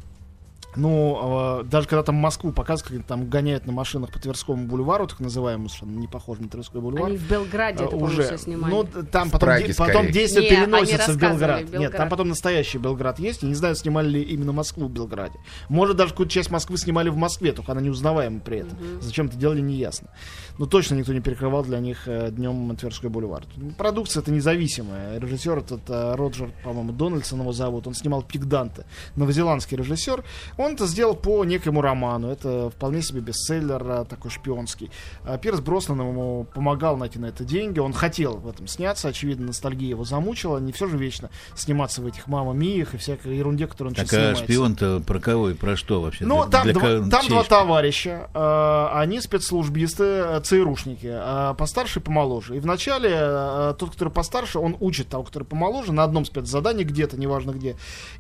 ну, 0.76 1.60
э, 1.62 1.64
даже 1.64 1.88
когда 1.88 2.04
там 2.04 2.16
Москву 2.16 2.52
показывают, 2.52 3.06
там 3.06 3.30
гоняют 3.30 3.66
на 3.66 3.74
машинах 3.74 4.12
по 4.12 4.20
Тверскому 4.20 4.66
бульвару, 4.68 5.08
так 5.08 5.20
называемому, 5.20 5.70
что 5.70 5.86
не 5.86 6.08
похоже 6.08 6.44
на 6.44 6.50
Тверской 6.50 6.82
бульвар. 6.82 7.08
Они 7.08 7.18
в 7.18 7.30
Белграде 7.30 7.84
э, 7.84 7.88
это, 7.88 7.96
уже. 7.96 8.38
снимали. 8.38 8.72
Ну, 8.72 8.84
там 8.84 9.30
В 9.30 9.32
потом, 9.32 9.48
Праге 9.48 9.68
де- 9.68 9.76
потом 9.76 10.12
действие 10.12 10.50
Не, 10.50 10.56
они 10.56 10.66
переносится 10.66 11.12
в 11.14 11.18
Белград. 11.18 11.62
Белград. 11.62 11.80
Нет, 11.80 11.92
там 11.96 12.10
потом 12.10 12.30
настоящий 12.30 12.78
Белград 12.78 13.20
есть. 13.20 13.44
Я 13.44 13.50
не 13.50 13.56
знаю, 13.56 13.76
снимали 13.76 14.10
ли 14.10 14.22
именно 14.22 14.52
Москву 14.52 14.88
в 14.88 14.92
Белграде. 14.92 15.40
Может, 15.70 15.98
даже 15.98 16.12
какую-то 16.12 16.32
часть 16.32 16.52
Москвы 16.52 16.78
снимали 16.78 17.10
в 17.10 17.18
Москве, 17.18 17.52
только 17.52 17.72
она 17.72 17.82
неузнаваема 17.82 18.40
при 18.40 18.60
этом. 18.60 18.78
Зачем 19.02 19.28
это 19.28 19.38
делали, 19.38 19.62
не 19.62 19.76
ясно. 19.76 20.10
Но 20.58 20.66
точно 20.66 20.96
никто 20.96 21.14
не 21.14 21.20
перекрывал 21.20 21.64
для 21.64 21.80
них 21.80 22.08
э, 22.08 22.30
днем 22.32 22.76
Тверской 22.76 23.10
бульвар. 23.10 23.44
Продукция 23.78 24.22
это 24.22 24.32
независимая. 24.32 25.20
Режиссер 25.20 25.58
этот 25.58 25.90
э, 25.90 26.16
Роджер, 26.16 26.52
по-моему, 26.64 26.92
Дональдсон 26.94 27.42
его 27.42 27.52
зовут. 27.52 27.88
Он 27.88 27.94
снимал 27.94 28.22
Пик 28.22 28.46
Данте. 28.46 28.86
Новозеландский 29.16 29.78
режиссер. 29.78 30.24
Он 30.64 30.74
это 30.74 30.88
сделал 30.88 31.16
по 31.16 31.44
некому 31.44 31.82
роману. 31.82 32.30
Это 32.30 32.70
вполне 32.70 33.02
себе 33.02 33.22
бестселлер 33.22 33.84
э, 33.86 34.06
такой 34.06 34.32
шпионский. 34.32 34.90
А 35.24 35.38
Пирс 35.38 35.60
Броснан 35.60 36.00
ему 36.00 36.46
помогал 36.54 36.98
найти 36.98 37.20
на 37.20 37.26
это 37.28 37.44
деньги. 37.44 37.80
Он 37.80 37.92
хотел 37.94 38.38
в 38.38 38.48
этом 38.48 38.68
сняться. 38.68 39.10
Очевидно, 39.10 39.48
ностальгия 39.48 39.90
его 39.90 40.06
замучила. 40.06 40.58
Не 40.60 40.72
все 40.72 40.88
же 40.88 40.98
вечно 40.98 41.30
сниматься 41.56 42.02
в 42.02 42.08
этих 42.08 42.28
мама 42.28 42.54
миях 42.54 42.94
и 42.94 42.98
всякой 42.98 43.36
ерунде, 43.38 43.68
которую 43.68 43.92
он 43.92 43.96
сейчас 43.96 44.10
Так 44.10 44.20
а 44.20 44.22
снимается. 44.22 44.44
шпион-то 44.44 45.00
про 45.06 45.20
кого 45.20 45.50
и 45.50 45.54
про 45.54 45.76
что 45.76 46.02
вообще? 46.02 46.26
Ну, 46.26 46.48
там, 46.50 46.64
для 46.64 46.74
два, 46.74 46.82
кого- 46.82 47.10
там 47.10 47.28
два 47.28 47.44
товарища. 47.44 48.30
э, 48.34 48.88
они 48.94 49.20
спецслужбисты, 49.20 50.40
ЦРУшники. 50.42 51.14
постарше 51.58 52.00
и 52.00 52.02
помоложе. 52.02 52.56
И 52.56 52.60
вначале 52.60 53.74
тот, 53.78 53.92
который 53.92 54.10
постарше, 54.10 54.60
он 54.60 54.78
учит 54.80 55.10
того, 55.10 55.24
который 55.24 55.44
помоложе, 55.44 55.92
на 55.92 56.04
одном 56.04 56.26
спецзадании 56.26 56.84
где-то, 56.84 57.18
неважно 57.18 57.52
где. 57.52 57.76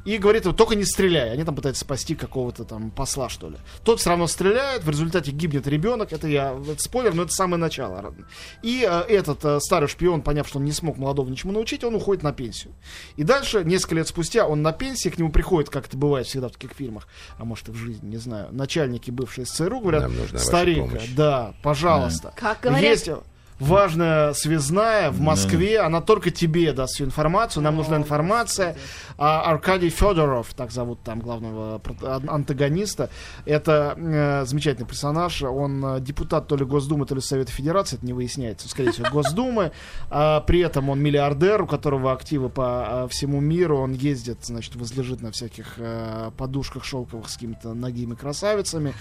И 0.06 0.18
говорит, 0.18 0.44
только 0.58 0.76
не 0.76 0.84
стреляй. 0.84 1.32
Они 1.32 1.44
там 1.44 1.56
пытаются 1.56 1.82
спасти 1.82 2.16
какую-то 2.16 2.33
какого-то 2.34 2.64
там 2.64 2.90
посла, 2.90 3.30
что 3.30 3.50
ли. 3.50 3.58
Тот 3.84 4.00
все 4.00 4.10
равно 4.10 4.26
стреляет, 4.26 4.84
в 4.84 4.90
результате 4.90 5.30
гибнет 5.30 5.68
ребенок. 5.68 6.12
Это 6.14 6.28
я, 6.28 6.54
это 6.68 6.82
спойлер, 6.82 7.14
но 7.14 7.24
это 7.24 7.32
самое 7.32 7.58
начало. 7.60 8.16
И 8.64 8.84
э, 8.90 9.02
этот 9.02 9.46
э, 9.46 9.60
старый 9.60 9.88
шпион, 9.88 10.24
поняв, 10.24 10.48
что 10.48 10.58
он 10.58 10.66
не 10.66 10.72
смог 10.72 10.98
молодого 10.98 11.30
ничему 11.30 11.54
научить, 11.54 11.84
он 11.84 11.94
уходит 11.94 12.24
на 12.24 12.34
пенсию. 12.34 12.74
И 13.18 13.24
дальше, 13.24 13.64
несколько 13.64 13.96
лет 13.96 14.08
спустя, 14.08 14.48
он 14.48 14.64
на 14.64 14.72
пенсии, 14.74 15.10
к 15.10 15.20
нему 15.20 15.32
приходит, 15.32 15.70
как 15.70 15.86
это 15.86 15.96
бывает 15.96 16.26
всегда 16.26 16.48
в 16.48 16.54
таких 16.54 16.72
фильмах, 16.72 17.08
а 17.38 17.46
может 17.46 17.70
и 17.70 17.72
в 17.72 17.76
жизни, 17.76 18.08
не 18.08 18.18
знаю, 18.18 18.48
начальники 18.52 19.12
бывшие 19.12 19.46
СЦРУ 19.46 19.80
говорят, 19.82 20.12
старик, 20.40 20.80
помощь». 20.80 21.10
да, 21.16 21.54
пожалуйста. 21.62 22.34
Как 22.36 22.62
говорят- 22.62 22.82
Есть 22.82 23.10
важная 23.64 24.34
связная 24.34 25.10
в 25.12 25.20
Москве, 25.20 25.80
она 25.80 26.02
только 26.02 26.32
тебе 26.32 26.74
даст 26.74 26.96
всю 26.96 27.06
информацию, 27.06 27.64
нам 27.64 27.76
нужна 27.76 27.98
информация. 27.98 28.76
А 29.18 29.42
Аркадий 29.42 29.90
Федоров, 29.90 30.54
так 30.54 30.72
зовут 30.72 31.00
там 31.04 31.20
главного 31.20 31.82
антагониста, 32.28 33.10
это 33.46 33.96
э, 33.98 34.46
замечательный 34.46 34.88
персонаж, 34.88 35.44
он 35.44 35.86
э, 35.86 36.00
депутат 36.02 36.48
то 36.48 36.56
ли 36.56 36.66
Госдумы, 36.66 37.06
то 37.06 37.16
ли 37.16 37.22
Совета 37.22 37.52
Федерации, 37.52 37.98
это 37.98 38.06
не 38.06 38.14
выясняется, 38.14 38.68
скорее 38.68 38.92
всего, 38.92 39.08
Госдумы, 39.12 39.72
А 40.10 40.42
при 40.42 40.60
этом 40.62 40.90
он 40.90 41.00
миллиардер, 41.02 41.62
у 41.62 41.68
которого 41.68 42.12
активы 42.12 42.50
по 42.50 43.06
э, 43.06 43.08
всему 43.10 43.40
миру, 43.40 43.78
он 43.78 43.94
ездит, 43.94 44.40
значит, 44.42 44.76
возлежит 44.76 45.22
на 45.22 45.32
всяких 45.32 45.76
э, 45.78 46.32
подушках 46.38 46.84
шелковых 46.84 47.30
с 47.30 47.34
какими-то 47.34 47.74
ногими 47.74 48.16
красавицами, 48.16 48.94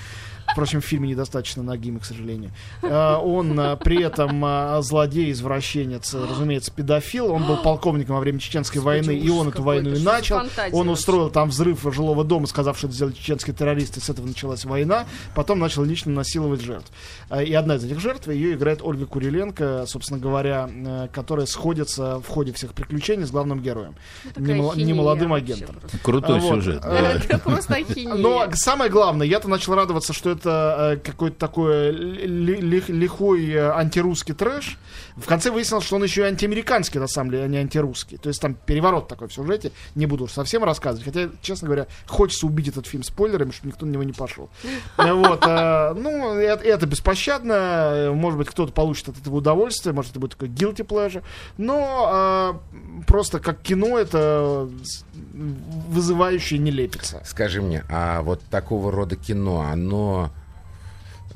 Впрочем, 0.53 0.81
в 0.81 0.85
фильме 0.85 1.09
недостаточно 1.09 1.63
нагими, 1.63 1.99
к 1.99 2.05
сожалению. 2.05 2.51
Э, 2.83 3.17
Он 3.17 3.59
э, 3.59 3.77
при 3.77 4.03
этом 4.03 4.45
э, 4.79 4.83
злодей, 4.83 5.31
извращенец, 5.33 6.15
разумеется, 6.31 6.73
педофил. 6.73 7.33
Он 7.33 7.47
был 7.47 7.57
полковником 7.63 8.17
во 8.17 8.21
время 8.21 8.39
Чеченской 8.39 8.81
Господи, 8.81 9.07
войны, 9.09 9.19
и 9.19 9.31
он 9.31 9.49
эту 9.49 9.63
войну 9.63 9.91
и 9.91 9.99
начал. 10.03 10.41
Он 10.73 10.89
устроил 10.89 11.31
там 11.31 11.49
взрыв 11.51 11.81
жилого 11.95 12.25
дома, 12.25 12.47
сказав, 12.47 12.77
что 12.79 12.87
это 12.87 12.97
сделали 12.97 13.15
чеченские 13.15 13.55
террористы. 13.55 14.01
С 14.01 14.09
этого 14.11 14.27
началась 14.27 14.65
война. 14.65 15.07
Потом 15.35 15.59
начал 15.59 15.85
лично 15.85 16.13
насиловать 16.13 16.61
жертв. 16.61 16.91
Э, 17.31 17.45
И 17.45 17.53
одна 17.55 17.77
из 17.77 17.85
этих 17.85 18.01
жертв, 18.01 18.29
ее 18.29 18.55
играет 18.55 18.81
Ольга 18.83 19.07
Куриленко, 19.07 19.85
собственно 19.87 20.19
говоря, 20.21 20.69
э, 20.73 21.09
которая 21.13 21.47
сходится 21.47 22.19
в 22.21 22.29
ходе 22.29 22.53
всех 22.53 22.75
приключений 22.75 23.25
с 23.27 23.31
главным 23.31 23.61
героем. 23.61 23.95
Такая 24.35 24.57
Немол- 24.57 24.77
Немолодым 24.77 25.33
агентом. 25.33 25.77
Крутой 26.03 26.39
А, 26.39 26.41
вот. 26.41 26.55
сюжет. 26.57 26.83
Э. 26.85 27.19
Это 27.29 27.39
просто. 27.39 27.77
Но 28.17 28.49
самое 28.55 28.91
главное, 28.91 29.27
я-то 29.27 29.49
начал 29.49 29.75
радоваться, 29.75 30.13
что 30.13 30.31
это 30.31 30.95
э, 30.95 30.97
какой-то 30.99 31.37
такой 31.39 31.91
ли- 31.93 32.57
ли- 32.61 32.85
лихой 32.89 33.57
антирусский 33.57 34.35
трэш. 34.43 34.79
В 35.17 35.27
конце 35.27 35.51
выяснилось, 35.51 35.85
что 35.85 35.97
он 35.97 36.03
еще 36.05 36.23
и 36.23 36.25
антиамериканский, 36.25 36.99
на 36.99 37.07
самом 37.07 37.31
деле, 37.31 37.45
а 37.45 37.49
не 37.49 37.59
антирусский. 37.59 38.17
То 38.17 38.29
есть 38.29 38.41
там 38.41 38.55
переворот 38.55 39.09
такой 39.09 39.29
в 39.29 39.33
сюжете. 39.33 39.71
Не 39.95 40.07
буду 40.07 40.25
уж 40.25 40.33
совсем 40.33 40.65
рассказывать. 40.65 41.05
Хотя, 41.05 41.29
честно 41.43 41.67
говоря, 41.67 41.87
хочется 42.07 42.47
убить 42.47 42.69
этот 42.69 42.87
фильм 42.87 43.03
спойлерами, 43.03 43.51
чтобы 43.51 43.69
никто 43.69 43.85
на 43.87 43.91
него 43.91 44.03
не 44.03 44.13
пошел. 44.13 44.49
Вот. 44.97 45.45
э, 45.47 45.95
Ну, 45.95 46.35
это, 46.35 46.87
беспощадно. 46.87 48.11
Может 48.15 48.39
быть, 48.39 48.49
кто-то 48.49 48.73
получит 48.73 49.09
от 49.11 49.19
этого 49.19 49.37
удовольствие. 49.37 49.93
Может, 49.95 50.13
это 50.13 50.21
будет 50.21 50.33
такой 50.33 50.49
guilty 50.49 50.85
pleasure. 50.87 51.23
Но 51.59 52.59
э, 53.01 53.03
просто 53.07 53.39
как 53.39 53.61
кино 53.61 53.99
это 53.99 54.69
с- 54.83 55.05
вызывающе 55.35 56.59
не 56.59 56.71
лепится. 56.71 57.21
Скажи 57.25 57.61
мне, 57.61 57.85
а 57.91 58.23
вот 58.23 58.41
такого 58.51 58.91
рода 58.91 59.17
кино, 59.17 59.61
оно... 59.71 60.31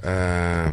э, 0.03 0.73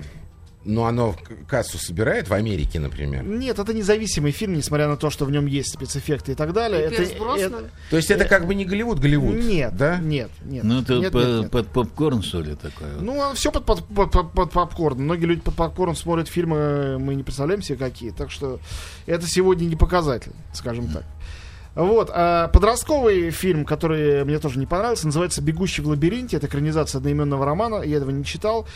ну, 0.65 0.83
оно 0.85 1.15
кассу 1.47 1.77
собирает 1.77 2.29
в 2.29 2.33
Америке, 2.33 2.79
например? 2.79 3.23
Нет, 3.23 3.59
это 3.59 3.73
независимый 3.73 4.31
фильм, 4.31 4.53
несмотря 4.53 4.87
на 4.87 4.95
то, 4.97 5.09
что 5.09 5.25
в 5.25 5.31
нем 5.31 5.45
есть 5.45 5.73
спецэффекты 5.73 6.31
и 6.31 6.35
так 6.35 6.53
далее. 6.53 6.81
И 6.81 6.83
это, 6.85 7.01
это- 7.03 7.69
То 7.89 7.97
есть 7.97 8.09
это 8.11 8.25
как 8.25 8.47
бы 8.47 8.55
не 8.55 8.65
Голливуд, 8.65 8.99
Голливуд, 8.99 9.35
Нет, 9.35 9.75
да? 9.75 9.97
нет, 9.97 10.31
нет. 10.45 10.63
Ну, 10.63 10.81
это 10.81 10.95
нет, 10.99 11.11
по- 11.11 11.17
нет, 11.17 11.41
нет. 11.41 11.51
под 11.51 11.67
попкорн, 11.67 12.21
что 12.23 12.41
ли, 12.41 12.55
такое? 12.55 12.95
Ну, 12.99 13.33
все 13.33 13.51
под, 13.51 13.65
под, 13.65 13.85
под- 13.85 14.11
под- 14.11 14.31
под 14.31 14.51
попкорн. 14.51 14.99
Многие 15.03 15.25
люди 15.25 15.41
под 15.41 15.55
попкорн 15.55 15.95
смотрят 15.95 16.27
фильмы, 16.27 16.97
мы 16.99 17.15
не 17.15 17.23
представляем 17.23 17.61
себе 17.61 17.77
какие. 17.77 18.11
Так 18.11 18.31
что 18.31 18.59
это 19.05 19.27
сегодня 19.27 19.65
не 19.65 19.75
показатель, 19.75 20.31
скажем 20.53 20.87
так. 20.87 21.03
Вот, 21.75 22.11
а 22.13 22.49
подростковый 22.49 23.31
фильм, 23.31 23.65
который 23.65 24.23
мне 24.25 24.37
тоже 24.37 24.59
не 24.59 24.67
понравился, 24.67 25.07
называется 25.07 25.41
«Бегущий 25.41 25.81
в 25.81 25.87
лабиринте». 25.87 26.37
Это 26.37 26.45
экранизация 26.45 26.99
одноименного 26.99 27.45
романа, 27.45 27.81
я 27.81 27.97
этого 27.97 28.11
не 28.11 28.23
читал. 28.23 28.67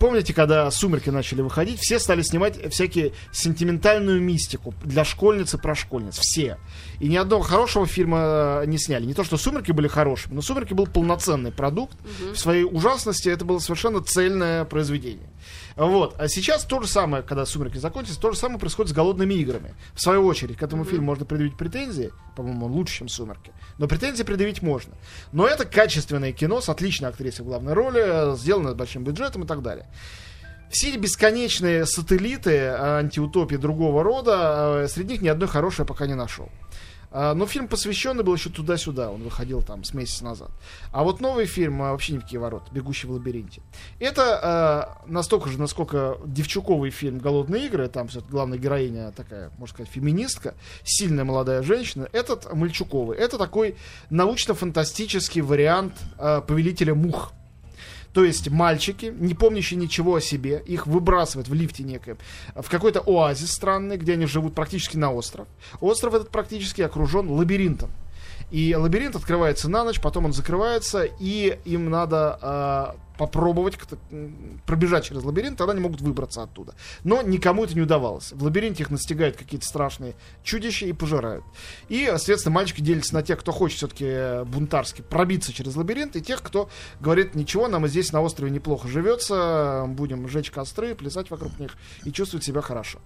Помните, 0.00 0.32
когда 0.32 0.70
«Сумерки» 0.70 1.10
начали 1.10 1.42
выходить, 1.42 1.78
все 1.78 1.98
стали 1.98 2.22
снимать 2.22 2.72
всякие 2.72 3.12
сентиментальную 3.32 4.18
мистику 4.18 4.72
для 4.82 5.04
школьниц 5.04 5.52
и 5.52 5.58
про 5.58 5.74
школьниц. 5.74 6.16
Все. 6.18 6.56
И 7.00 7.08
ни 7.08 7.16
одного 7.16 7.42
хорошего 7.42 7.86
фильма 7.86 8.62
не 8.64 8.78
сняли. 8.78 9.04
Не 9.04 9.12
то, 9.12 9.24
что 9.24 9.36
«Сумерки» 9.36 9.72
были 9.72 9.88
хорошими, 9.88 10.32
но 10.32 10.40
«Сумерки» 10.40 10.72
был 10.72 10.86
полноценный 10.86 11.52
продукт. 11.52 11.98
В 12.32 12.36
своей 12.36 12.64
ужасности 12.64 13.28
это 13.28 13.44
было 13.44 13.58
совершенно 13.58 14.00
цельное 14.00 14.64
произведение. 14.64 15.28
Вот. 15.76 16.14
А 16.18 16.28
сейчас 16.28 16.64
то 16.64 16.80
же 16.80 16.88
самое, 16.88 17.22
когда 17.22 17.44
«Сумерки» 17.44 17.76
закончатся, 17.76 18.18
то 18.18 18.32
же 18.32 18.38
самое 18.38 18.58
происходит 18.58 18.92
с 18.92 18.94
«Голодными 18.94 19.34
играми». 19.34 19.74
В 19.92 20.00
свою 20.00 20.24
очередь, 20.24 20.56
к 20.56 20.62
этому 20.62 20.84
фильму 20.84 21.04
можно 21.04 21.26
предъявить 21.26 21.58
претензии. 21.58 22.10
По-моему, 22.36 22.66
он 22.66 22.72
лучше, 22.72 22.98
чем 22.98 23.08
«Сумерки». 23.08 23.52
Но 23.76 23.86
претензии 23.86 24.22
предъявить 24.22 24.62
можно. 24.62 24.94
Но 25.32 25.46
это 25.46 25.66
качественное 25.66 26.32
кино 26.32 26.62
с 26.62 26.70
отличной 26.70 27.10
актрисой 27.10 27.44
в 27.44 27.48
главной 27.48 27.74
роли, 27.74 28.32
э, 28.32 28.36
сделано 28.36 28.70
с 28.70 28.74
большим 28.74 29.04
бюджетом 29.04 29.44
и 29.44 29.46
так 29.46 29.60
далее. 29.60 29.89
Все 30.70 30.96
бесконечные 30.96 31.84
сателлиты 31.84 32.52
э, 32.52 32.98
антиутопии 32.98 33.56
другого 33.56 34.02
рода, 34.04 34.82
э, 34.84 34.88
среди 34.88 35.14
них 35.14 35.22
ни 35.22 35.28
одной 35.28 35.48
хорошей 35.48 35.84
пока 35.84 36.06
не 36.06 36.14
нашел. 36.14 36.48
А, 37.12 37.34
Но 37.34 37.46
фильм 37.46 37.66
посвященный 37.66 38.22
был 38.22 38.34
еще 38.36 38.50
туда-сюда, 38.50 39.10
он 39.10 39.22
выходил 39.24 39.62
там 39.62 39.82
с 39.82 39.92
месяца 39.94 40.24
назад. 40.24 40.50
А 40.92 41.02
вот 41.02 41.20
новый 41.20 41.46
фильм 41.46 41.82
а, 41.82 41.90
вообще 41.90 42.12
ни 42.12 42.18
в 42.18 42.20
какие 42.20 42.38
ворота, 42.38 42.66
«Бегущий 42.70 43.08
в 43.08 43.10
лабиринте». 43.10 43.62
Это 43.98 44.96
э, 45.04 45.10
настолько 45.10 45.48
же, 45.48 45.58
насколько 45.58 46.18
девчуковый 46.24 46.90
фильм 46.90 47.18
«Голодные 47.18 47.66
игры», 47.66 47.88
там 47.88 48.06
всё- 48.06 48.20
главная 48.20 48.58
героиня 48.58 49.10
такая, 49.10 49.50
можно 49.58 49.74
сказать, 49.74 49.92
феминистка, 49.92 50.54
сильная 50.84 51.24
молодая 51.24 51.62
женщина, 51.64 52.08
этот 52.12 52.52
мальчуковый. 52.54 53.18
Это 53.18 53.38
такой 53.38 53.74
научно-фантастический 54.10 55.40
вариант 55.40 55.94
э, 56.16 56.42
«Повелителя 56.46 56.94
мух». 56.94 57.32
То 58.12 58.24
есть 58.24 58.50
мальчики, 58.50 59.14
не 59.16 59.34
помнящие 59.34 59.78
ничего 59.78 60.16
о 60.16 60.20
себе, 60.20 60.62
их 60.66 60.86
выбрасывают 60.86 61.48
в 61.48 61.54
лифте 61.54 61.84
некоем, 61.84 62.18
в 62.54 62.68
какой-то 62.68 63.00
оазис 63.00 63.52
странный, 63.52 63.96
где 63.96 64.14
они 64.14 64.26
живут 64.26 64.54
практически 64.54 64.96
на 64.96 65.12
остров. 65.12 65.46
Остров 65.80 66.14
этот 66.14 66.30
практически 66.30 66.82
окружен 66.82 67.30
лабиринтом. 67.30 67.90
И 68.50 68.74
лабиринт 68.74 69.16
открывается 69.16 69.68
на 69.68 69.84
ночь, 69.84 70.00
потом 70.00 70.26
он 70.26 70.32
закрывается, 70.32 71.04
и 71.04 71.58
им 71.64 71.90
надо 71.90 72.38
э, 72.42 72.98
попробовать 73.20 73.78
пробежать 74.64 75.04
через 75.04 75.22
лабиринт, 75.22 75.58
тогда 75.58 75.72
они 75.74 75.82
могут 75.82 76.00
выбраться 76.00 76.42
оттуда. 76.42 76.74
Но 77.04 77.20
никому 77.20 77.64
это 77.64 77.74
не 77.74 77.82
удавалось. 77.82 78.32
В 78.32 78.42
лабиринте 78.42 78.82
их 78.82 78.88
настигают 78.88 79.36
какие-то 79.36 79.66
страшные 79.66 80.14
чудища 80.42 80.86
и 80.86 80.94
пожирают. 80.94 81.44
И, 81.90 82.06
соответственно, 82.06 82.54
мальчики 82.54 82.80
делятся 82.80 83.12
на 83.12 83.22
тех, 83.22 83.38
кто 83.38 83.52
хочет 83.52 83.76
все-таки 83.76 84.42
бунтарски 84.50 85.02
пробиться 85.02 85.52
через 85.52 85.76
лабиринт, 85.76 86.16
и 86.16 86.22
тех, 86.22 86.42
кто 86.42 86.70
говорит, 86.98 87.34
ничего, 87.34 87.68
нам 87.68 87.84
и 87.84 87.88
здесь 87.90 88.10
на 88.12 88.22
острове 88.22 88.50
неплохо 88.50 88.88
живется, 88.88 89.84
будем 89.86 90.26
жечь 90.26 90.50
костры, 90.50 90.94
плясать 90.94 91.30
вокруг 91.30 91.58
них 91.58 91.76
и 92.06 92.12
чувствовать 92.12 92.44
себя 92.44 92.62
хорошо. 92.62 93.00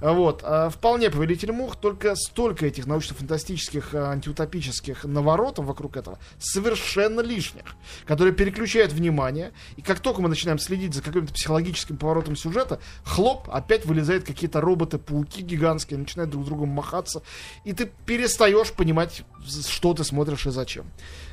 Вот. 0.00 0.40
а, 0.44 0.70
Вполне 0.70 1.10
повелитель 1.10 1.52
мух, 1.52 1.76
только 1.76 2.14
столько 2.14 2.66
этих 2.66 2.86
научно-фантастических, 2.86 3.94
а, 3.94 4.10
антиутопических 4.12 5.04
наворотов 5.04 5.66
вокруг 5.66 5.96
этого 5.96 6.18
совершенно 6.38 7.20
лишних, 7.20 7.64
которые 8.06 8.32
переключают 8.32 8.92
внимание, 8.92 9.52
и 9.76 9.82
как 9.82 10.00
только 10.00 10.22
мы 10.22 10.28
начинаем 10.28 10.58
следить 10.58 10.94
за 10.94 11.02
каким-то 11.02 11.32
психологическим 11.32 11.96
поворотом 11.96 12.36
сюжета, 12.36 12.80
хлоп, 13.04 13.48
опять 13.50 13.84
вылезают 13.84 14.24
какие-то 14.24 14.60
роботы-пауки 14.60 15.42
гигантские, 15.42 15.98
начинают 15.98 16.30
друг 16.30 16.44
с 16.44 16.46
другом 16.48 16.70
махаться, 16.70 17.22
и 17.64 17.72
ты 17.72 17.90
перестаешь 18.06 18.72
понимать, 18.72 19.22
что 19.46 19.94
ты 19.94 20.04
смотришь 20.04 20.46
и 20.46 20.50
зачем. 20.50 20.86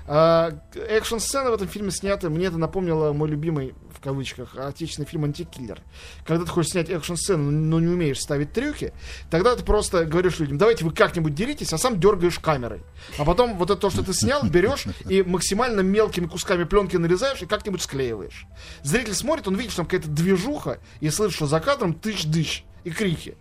А, 0.07 0.53
Экшн-сцены 0.73 1.51
в 1.51 1.53
этом 1.53 1.67
фильме 1.67 1.91
сняты, 1.91 2.29
мне 2.29 2.45
это 2.45 2.57
напомнило 2.57 3.11
мой 3.11 3.29
любимый, 3.29 3.75
в 3.93 3.99
кавычках, 3.99 4.55
отечественный 4.57 5.07
фильм 5.07 5.25
«Антикиллер». 5.25 5.81
Когда 6.25 6.45
ты 6.45 6.51
хочешь 6.51 6.71
снять 6.71 6.89
экшн-сцену, 6.89 7.51
но 7.51 7.79
не 7.79 7.87
умеешь 7.87 8.21
ставить 8.21 8.53
трюки, 8.53 8.93
тогда 9.29 9.55
ты 9.55 9.63
просто 9.63 10.05
говоришь 10.05 10.39
людям, 10.39 10.57
давайте 10.57 10.85
вы 10.85 10.91
как-нибудь 10.91 11.35
деритесь, 11.35 11.73
а 11.73 11.77
сам 11.77 11.99
дергаешь 11.99 12.39
камерой. 12.39 12.83
А 13.17 13.25
потом 13.25 13.57
вот 13.57 13.69
это 13.69 13.79
то, 13.79 13.89
что 13.89 14.03
ты 14.03 14.13
снял, 14.13 14.43
берешь 14.43 14.85
и 15.09 15.23
максимально 15.23 15.81
мелкими 15.81 16.27
кусками 16.27 16.63
пленки 16.63 16.95
нарезаешь 16.95 17.41
и 17.41 17.45
как-нибудь 17.45 17.81
склеиваешь. 17.81 18.45
Зритель 18.83 19.13
смотрит, 19.13 19.47
он 19.47 19.55
видит, 19.55 19.71
что 19.71 19.81
там 19.81 19.87
какая-то 19.87 20.09
движуха, 20.09 20.79
и 21.01 21.09
слышит, 21.09 21.35
что 21.35 21.47
за 21.47 21.59
кадром 21.59 21.93
тыщ-дыщ 21.93 22.63
и 22.83 22.91
крики. 22.91 23.35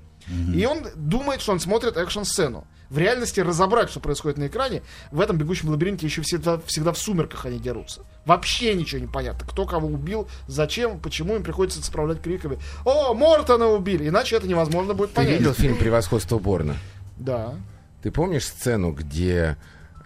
И 0.55 0.67
он 0.67 0.85
думает, 0.97 1.41
что 1.41 1.53
он 1.53 1.61
смотрит 1.61 1.97
экшн-сцену. 1.97 2.67
В 2.91 2.99
реальности 2.99 3.41
разобрать, 3.41 3.91
что 3.91 4.01
происходит 4.01 4.39
на 4.39 4.47
экране, 4.47 4.83
в 5.11 5.21
этом 5.21 5.37
бегущем 5.39 5.71
лабиринте 5.71 6.07
еще 6.07 6.23
всегда, 6.23 6.59
всегда 6.67 6.93
в 6.93 6.99
сумерках 6.99 7.47
они 7.47 7.59
дерутся. 7.59 8.03
Вообще 8.25 8.75
ничего 8.75 9.01
не 9.01 9.07
понятно. 9.09 9.47
Кто 9.49 9.67
кого 9.67 9.89
убил, 9.89 10.29
зачем, 10.47 11.01
почему 11.01 11.37
им 11.37 11.43
приходится 11.43 11.83
справлять 11.83 12.23
криками. 12.23 12.59
О, 12.85 13.13
Мортона 13.15 13.67
убили! 13.67 14.09
Иначе 14.09 14.37
это 14.37 14.47
невозможно 14.47 14.95
будет 14.95 15.11
Ты 15.11 15.17
понять. 15.17 15.39
видел 15.41 15.53
фильм 15.55 15.77
«Превосходство 15.77 16.39
Борна»? 16.39 16.77
Да. 17.17 17.55
Ты 18.03 18.11
помнишь 18.11 18.45
сцену, 18.47 18.93
где 18.93 19.57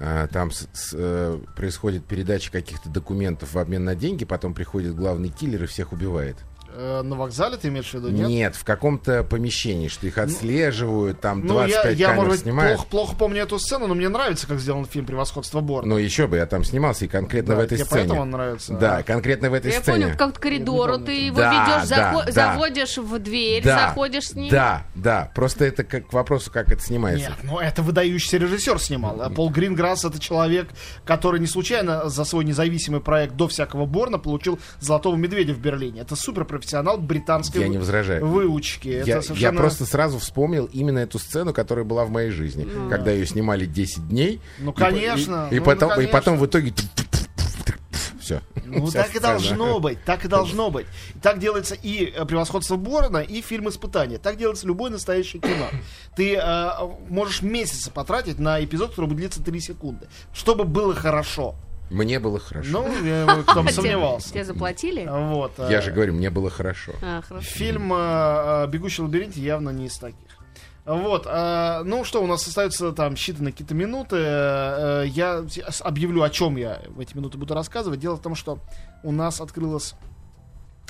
А, 0.03 0.29
Там 0.29 0.51
с- 0.51 0.67
с, 0.73 0.93
э, 0.95 1.39
происходит 1.55 2.07
передача 2.07 2.51
каких-то 2.51 2.89
документов 2.89 3.53
в 3.53 3.59
обмен 3.59 3.85
на 3.85 3.95
деньги, 3.95 4.25
потом 4.25 4.55
приходит 4.55 4.95
главный 4.95 5.29
киллер 5.29 5.65
и 5.65 5.67
всех 5.67 5.93
убивает. 5.93 6.37
Э, 6.83 7.03
на 7.03 7.15
вокзале 7.15 7.59
ты 7.59 7.69
имеешь 7.69 7.91
в 7.91 7.95
виду, 7.95 8.09
нет? 8.09 8.27
Нет, 8.29 8.57
в 8.57 8.65
каком-то 8.65 9.23
помещении, 9.23 9.89
что 9.89 10.07
их 10.07 10.17
отслеживают, 10.17 11.21
там 11.21 11.41
Ну, 11.47 11.61
я, 11.67 11.67
25 11.83 11.99
я 11.99 12.07
камер 12.09 12.17
может 12.17 12.33
быть, 12.33 12.41
снимают. 12.43 12.77
плохо, 12.79 12.89
плохо 12.91 13.17
помню 13.17 13.43
эту 13.43 13.59
сцену, 13.59 13.87
но 13.87 13.95
мне 13.95 14.09
нравится, 14.09 14.47
как 14.47 14.59
сделан 14.61 14.87
фильм 14.87 15.05
«Превосходство 15.05 15.61
Борна». 15.61 15.89
Ну, 15.91 15.99
еще 15.99 16.27
бы, 16.27 16.37
я 16.39 16.47
там 16.47 16.65
снимался, 16.65 17.05
и 17.05 17.09
конкретно 17.09 17.55
Да, 17.55 17.61
в 17.61 17.65
этой 17.65 17.77
тебе 17.77 17.85
сцене. 17.85 18.01
поэтому 18.01 18.21
он 18.23 18.31
нравится? 18.31 18.73
Да, 18.75 18.97
А. 18.99 19.03
конкретно 19.03 19.51
в 19.51 19.55
этой 19.55 19.73
Я 19.73 19.81
сцене. 19.83 20.05
понял, 20.07 20.17
как 20.17 20.35
к 20.37 20.41
коридору, 20.41 20.99
Я 20.99 21.05
ты 21.05 21.13
его 21.27 21.37
Да, 21.37 21.51
ведешь, 21.53 21.89
да, 21.91 22.13
захо- 22.15 22.25
да. 22.27 22.33
заводишь 22.33 22.97
в 22.97 23.19
дверь, 23.19 23.63
да, 23.63 23.79
заходишь 23.89 24.29
с 24.29 24.35
ним. 24.35 24.51
Да, 24.51 24.85
да. 24.95 25.31
Просто 25.35 25.67
это 25.67 25.85
как 25.85 26.07
к 26.09 26.13
вопросу, 26.15 26.51
как 26.51 26.73
это 26.73 26.81
снимается. 26.83 27.29
Нет, 27.29 27.39
ну 27.43 27.59
это 27.59 27.83
выдающийся 27.83 28.39
режиссер 28.39 28.79
снимал. 28.79 29.21
А 29.21 29.29
Пол 29.29 29.51
Гринграсс 29.51 30.05
это 30.07 30.19
человек, 30.19 30.69
который 31.05 31.41
не 31.41 31.47
случайно 31.47 32.09
за 32.09 32.25
свой 32.25 32.45
независимый 32.45 33.01
проект 33.01 33.35
до 33.37 33.49
всякого 33.49 33.85
Борна 33.87 34.19
получил 34.19 34.59
Золотого 34.81 35.17
Медведя 35.17 35.53
в 35.53 35.59
Берлине. 35.59 36.01
Это 36.01 36.17
суперпрофессионал 36.71 36.99
британской 36.99 37.61
Я 37.63 37.69
не 37.69 37.79
возражаю. 37.79 38.27
выучки. 38.27 38.89
Это 38.89 39.09
Я, 39.09 39.17
я 39.17 39.23
совершенно- 39.23 39.61
просто 39.61 39.85
сразу 39.85 40.19
вспомнил 40.19 40.67
именно 40.73 40.99
эту 41.01 41.19
сцену, 41.19 41.53
которая 41.53 41.85
была 41.85 42.05
в 42.05 42.11
моей 42.11 42.31
жизни, 42.31 42.67
когда 42.89 43.11
ее 43.11 43.27
снимали 43.27 43.67
10 43.67 44.09
дней. 44.09 44.41
Ну, 44.59 44.71
И 44.71 44.75
по- 44.75 44.81
и- 44.81 44.83
конечно, 44.83 45.49
И, 45.51 45.59
ну, 45.59 45.65
потом, 45.65 45.93
ну, 45.97 46.01
и 46.01 46.07
потом 46.07 46.37
в 46.39 46.49
конечно. 46.49 46.71
итоге... 46.71 46.75
Все. 48.21 48.43
Ну, 48.65 48.89
так 48.91 49.15
и 49.17 49.19
должно 49.19 49.81
быть, 49.81 50.05
так 50.05 50.25
и 50.25 50.29
должно 50.29 50.71
быть. 50.71 50.87
Так 51.21 51.41
делается 51.41 51.75
и 51.75 52.05
э, 52.15 52.25
«Превосходство 52.27 52.77
Борна», 52.77 53.19
и 53.19 53.41
фильм 53.41 53.69
«Испытание». 53.69 54.19
Так 54.19 54.37
делается 54.37 54.67
любое 54.69 54.91
настоящее 54.93 55.43
кино. 55.43 55.67
Ты 56.15 56.37
э, 56.37 56.71
можешь 57.09 57.43
месяцы 57.43 57.91
потратить 57.91 58.39
на 58.39 58.63
эпизод, 58.63 58.91
который 58.91 59.07
будет 59.07 59.17
длиться 59.19 59.43
3 59.43 59.61
секунды, 59.61 60.07
чтобы 60.33 60.65
было 60.65 60.95
хорошо. 60.95 61.57
Мне 61.91 62.19
было 62.21 62.39
хорошо. 62.39 62.71
Ну, 62.71 63.05
я 63.05 63.27
тебе- 63.47 63.73
сомневался. 63.73 64.31
Тебе 64.31 64.45
заплатили? 64.45 65.07
Вот. 65.11 65.53
э, 65.59 65.69
Я 65.71 65.81
же 65.81 65.91
говорю, 65.91 66.15
мне 66.15 66.31
было 66.31 66.49
хорошо. 66.51 66.93
А, 67.03 67.21
хорошо. 67.23 67.45
Фильм 67.47 67.93
э, 67.93 67.97
э, 67.97 68.67
«Бегущий 68.69 69.03
в 69.03 69.07
лабиринте» 69.07 69.41
явно 69.41 69.71
не 69.71 69.87
из 69.87 69.99
таких. 69.99 70.17
Вот, 70.87 71.27
э, 71.27 71.83
ну 71.85 72.05
что, 72.05 72.23
у 72.23 72.27
нас 72.27 72.47
остаются 72.49 72.93
там 72.93 73.15
считанные 73.15 73.51
какие-то 73.53 73.75
минуты. 73.75 74.17
Э, 74.17 75.03
э, 75.05 75.07
я 75.09 75.45
объявлю, 75.81 76.23
о 76.23 76.31
чем 76.31 76.57
я 76.57 76.81
в 76.89 77.01
эти 77.01 77.15
минуты 77.17 77.39
буду 77.39 77.55
рассказывать. 77.55 78.01
Дело 78.01 78.17
в 78.17 78.23
том, 78.23 78.35
что 78.35 78.59
у 79.03 79.13
нас 79.13 79.41
открылось 79.41 79.95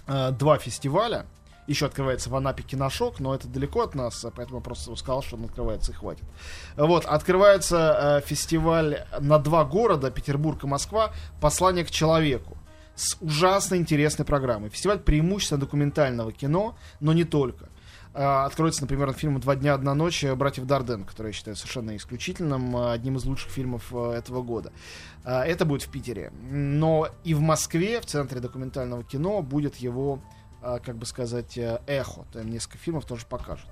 э, 0.06 0.30
два 0.32 0.58
фестиваля. 0.58 1.26
Еще 1.70 1.87
открывается 1.87 2.30
в 2.30 2.35
Анапе 2.35 2.64
киношок, 2.64 3.20
но 3.20 3.33
это 3.33 3.46
далеко 3.46 3.83
от 3.83 3.94
нас, 3.94 4.24
э, 4.24 4.33
поэтому 4.35 4.59
я 4.59 4.61
просто 4.61 4.96
сказал, 4.96 5.22
что 5.22 5.37
он 5.37 5.44
открывается 5.44 5.92
и 5.92 5.94
хватит. 5.94 6.24
Вот, 6.76 7.04
открывается 7.04 8.20
э, 8.24 8.26
фестиваль 8.26 9.04
на 9.20 9.38
два 9.38 9.64
города, 9.64 10.11
Петербург 10.11 10.64
и 10.64 10.66
Москва, 10.66 11.12
«Послание 11.40 11.85
к 11.85 11.90
человеку» 11.92 12.59
с 12.96 13.16
ужасно 13.20 13.76
интересной 13.76 14.24
программой. 14.24 14.70
Фестиваль 14.70 14.98
преимущественно 14.98 15.61
документального 15.61 16.33
кино, 16.33 16.74
но 16.98 17.12
не 17.12 17.22
только. 17.22 17.68
А, 18.12 18.46
Откроется, 18.46 18.83
например, 18.83 19.12
фильм 19.12 19.38
«Два 19.38 19.54
дня, 19.54 19.74
одна 19.74 19.94
ночь» 19.94 20.24
братьев 20.24 20.66
Дарден, 20.66 21.04
который 21.04 21.28
я 21.28 21.33
считаю 21.33 21.56
совершенно 21.56 21.96
исключительным, 21.96 22.76
а, 22.76 22.92
одним 22.92 23.16
из 23.16 23.24
лучших 23.24 23.52
фильмов 23.52 23.92
а, 23.92 24.12
этого 24.14 24.42
года. 24.42 24.72
А, 25.24 25.44
Это 25.44 25.64
будет 25.64 25.83
в 25.83 25.90
Питере. 25.90 26.33
Но 26.50 27.09
и 27.22 27.35
в 27.35 27.40
Москве, 27.40 28.00
в 28.00 28.06
Центре 28.06 28.40
документального 28.40 29.04
кино, 29.04 29.40
будет 29.42 29.76
его, 29.76 30.18
а, 30.18 30.39
как 30.61 30.96
бы 30.96 31.07
сказать, 31.07 31.57
э, 31.59 31.81
эхо. 31.87 32.27
Там 32.33 32.51
несколько 32.51 32.79
фильмов 32.79 33.05
тоже 33.07 33.27
покажут. 33.27 33.68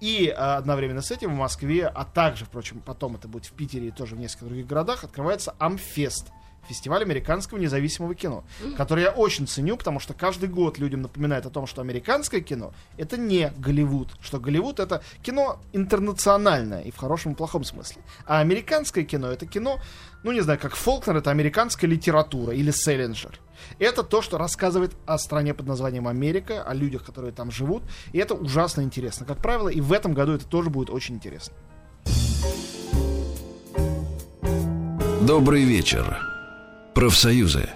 И 0.00 0.28
а, 0.28 0.56
одновременно 0.56 1.02
с 1.02 1.10
этим 1.10 1.34
в 1.34 1.38
Москве, 1.38 1.86
а 1.86 2.04
также, 2.04 2.44
впрочем, 2.44 2.80
потом 2.80 3.16
это 3.16 3.26
будет 3.26 3.46
в 3.46 3.52
Питере 3.52 3.88
и 3.88 3.90
тоже 3.90 4.14
в 4.14 4.18
нескольких 4.18 4.46
других 4.46 4.66
городах, 4.66 5.04
открывается 5.04 5.54
Амфест. 5.58 6.28
Фестиваль 6.68 7.02
американского 7.02 7.58
независимого 7.58 8.14
кино, 8.14 8.44
который 8.76 9.04
я 9.04 9.10
очень 9.10 9.46
ценю, 9.46 9.76
потому 9.76 10.00
что 10.00 10.14
каждый 10.14 10.48
год 10.48 10.78
людям 10.78 11.02
напоминает 11.02 11.46
о 11.46 11.50
том, 11.50 11.66
что 11.66 11.80
американское 11.80 12.40
кино 12.40 12.72
это 12.96 13.16
не 13.16 13.52
Голливуд, 13.56 14.10
что 14.20 14.38
Голливуд 14.38 14.80
это 14.80 15.02
кино 15.22 15.60
интернациональное 15.72 16.82
и 16.82 16.90
в 16.90 16.96
хорошем 16.96 17.32
и 17.32 17.34
плохом 17.34 17.64
смысле. 17.64 18.02
А 18.26 18.40
американское 18.40 19.04
кино 19.04 19.28
это 19.30 19.46
кино, 19.46 19.80
ну 20.22 20.32
не 20.32 20.40
знаю, 20.40 20.58
как 20.58 20.76
Фолкнер, 20.76 21.16
это 21.16 21.30
американская 21.30 21.88
литература 21.88 22.52
или 22.52 22.70
Селлинджер. 22.70 23.38
Это 23.78 24.02
то, 24.02 24.22
что 24.22 24.38
рассказывает 24.38 24.92
о 25.06 25.18
стране 25.18 25.54
под 25.54 25.66
названием 25.66 26.06
Америка, 26.06 26.62
о 26.62 26.74
людях, 26.74 27.04
которые 27.04 27.32
там 27.32 27.50
живут. 27.50 27.82
И 28.12 28.18
это 28.18 28.34
ужасно 28.34 28.82
интересно, 28.82 29.26
как 29.26 29.38
правило. 29.38 29.68
И 29.68 29.80
в 29.80 29.92
этом 29.92 30.14
году 30.14 30.32
это 30.32 30.46
тоже 30.46 30.70
будет 30.70 30.90
очень 30.90 31.16
интересно. 31.16 31.54
Добрый 35.26 35.64
вечер. 35.64 36.27
Профсоюзы. 36.98 37.70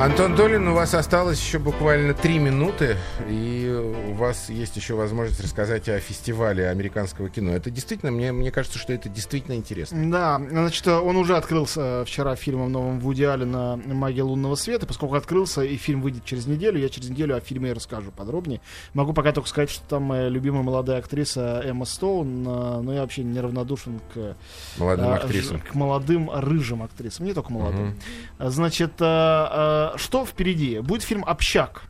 Антон 0.00 0.34
Долин, 0.34 0.66
у 0.66 0.74
вас 0.74 0.92
осталось 0.92 1.40
еще 1.40 1.60
буквально 1.60 2.14
три 2.14 2.40
минуты, 2.40 2.96
и 3.28 3.70
у 4.08 4.14
вас 4.14 4.50
есть 4.50 4.76
еще 4.76 4.94
возможность 4.94 5.40
рассказать 5.40 5.88
о 5.88 6.00
фестивале 6.00 6.68
американского 6.68 7.30
кино. 7.30 7.52
Это 7.52 7.70
действительно, 7.70 8.10
мне, 8.10 8.32
мне 8.32 8.50
кажется, 8.50 8.76
что 8.76 8.92
это 8.92 9.08
действительно 9.08 9.54
интересно. 9.54 10.10
Да, 10.10 10.42
значит, 10.50 10.84
он 10.88 11.16
уже 11.16 11.36
открылся 11.36 12.04
вчера 12.04 12.34
фильмом 12.34 12.72
новым 12.72 12.98
Вуди 12.98 13.22
Аллена 13.22 13.76
«Магия 13.86 14.24
лунного 14.24 14.56
света». 14.56 14.84
Поскольку 14.84 15.14
открылся, 15.14 15.62
и 15.62 15.76
фильм 15.76 16.02
выйдет 16.02 16.24
через 16.24 16.46
неделю, 16.46 16.80
я 16.80 16.88
через 16.88 17.10
неделю 17.10 17.36
о 17.36 17.40
фильме 17.40 17.72
расскажу 17.72 18.10
подробнее. 18.10 18.60
Могу 18.94 19.12
пока 19.12 19.30
только 19.30 19.48
сказать, 19.48 19.70
что 19.70 19.86
там 19.86 20.02
моя 20.02 20.28
любимая 20.28 20.64
молодая 20.64 20.98
актриса 20.98 21.62
Эмма 21.64 21.84
Стоун, 21.84 22.44
э, 22.44 22.80
но 22.80 22.92
я 22.92 23.02
вообще 23.02 23.22
неравнодушен 23.22 24.00
к, 24.12 24.36
Молодым 24.76 25.06
э, 25.06 25.14
актрисам. 25.14 25.60
к 25.60 25.74
молодым 25.76 26.30
рыжим 26.34 26.82
актрисам, 26.82 27.26
не 27.26 27.32
только 27.32 27.52
молодым. 27.52 27.96
Значит, 28.40 28.94
э, 29.00 29.04
э, 29.04 29.83
что 29.96 30.24
впереди? 30.24 30.80
Будет 30.80 31.02
фильм 31.02 31.24
«Общак». 31.26 31.82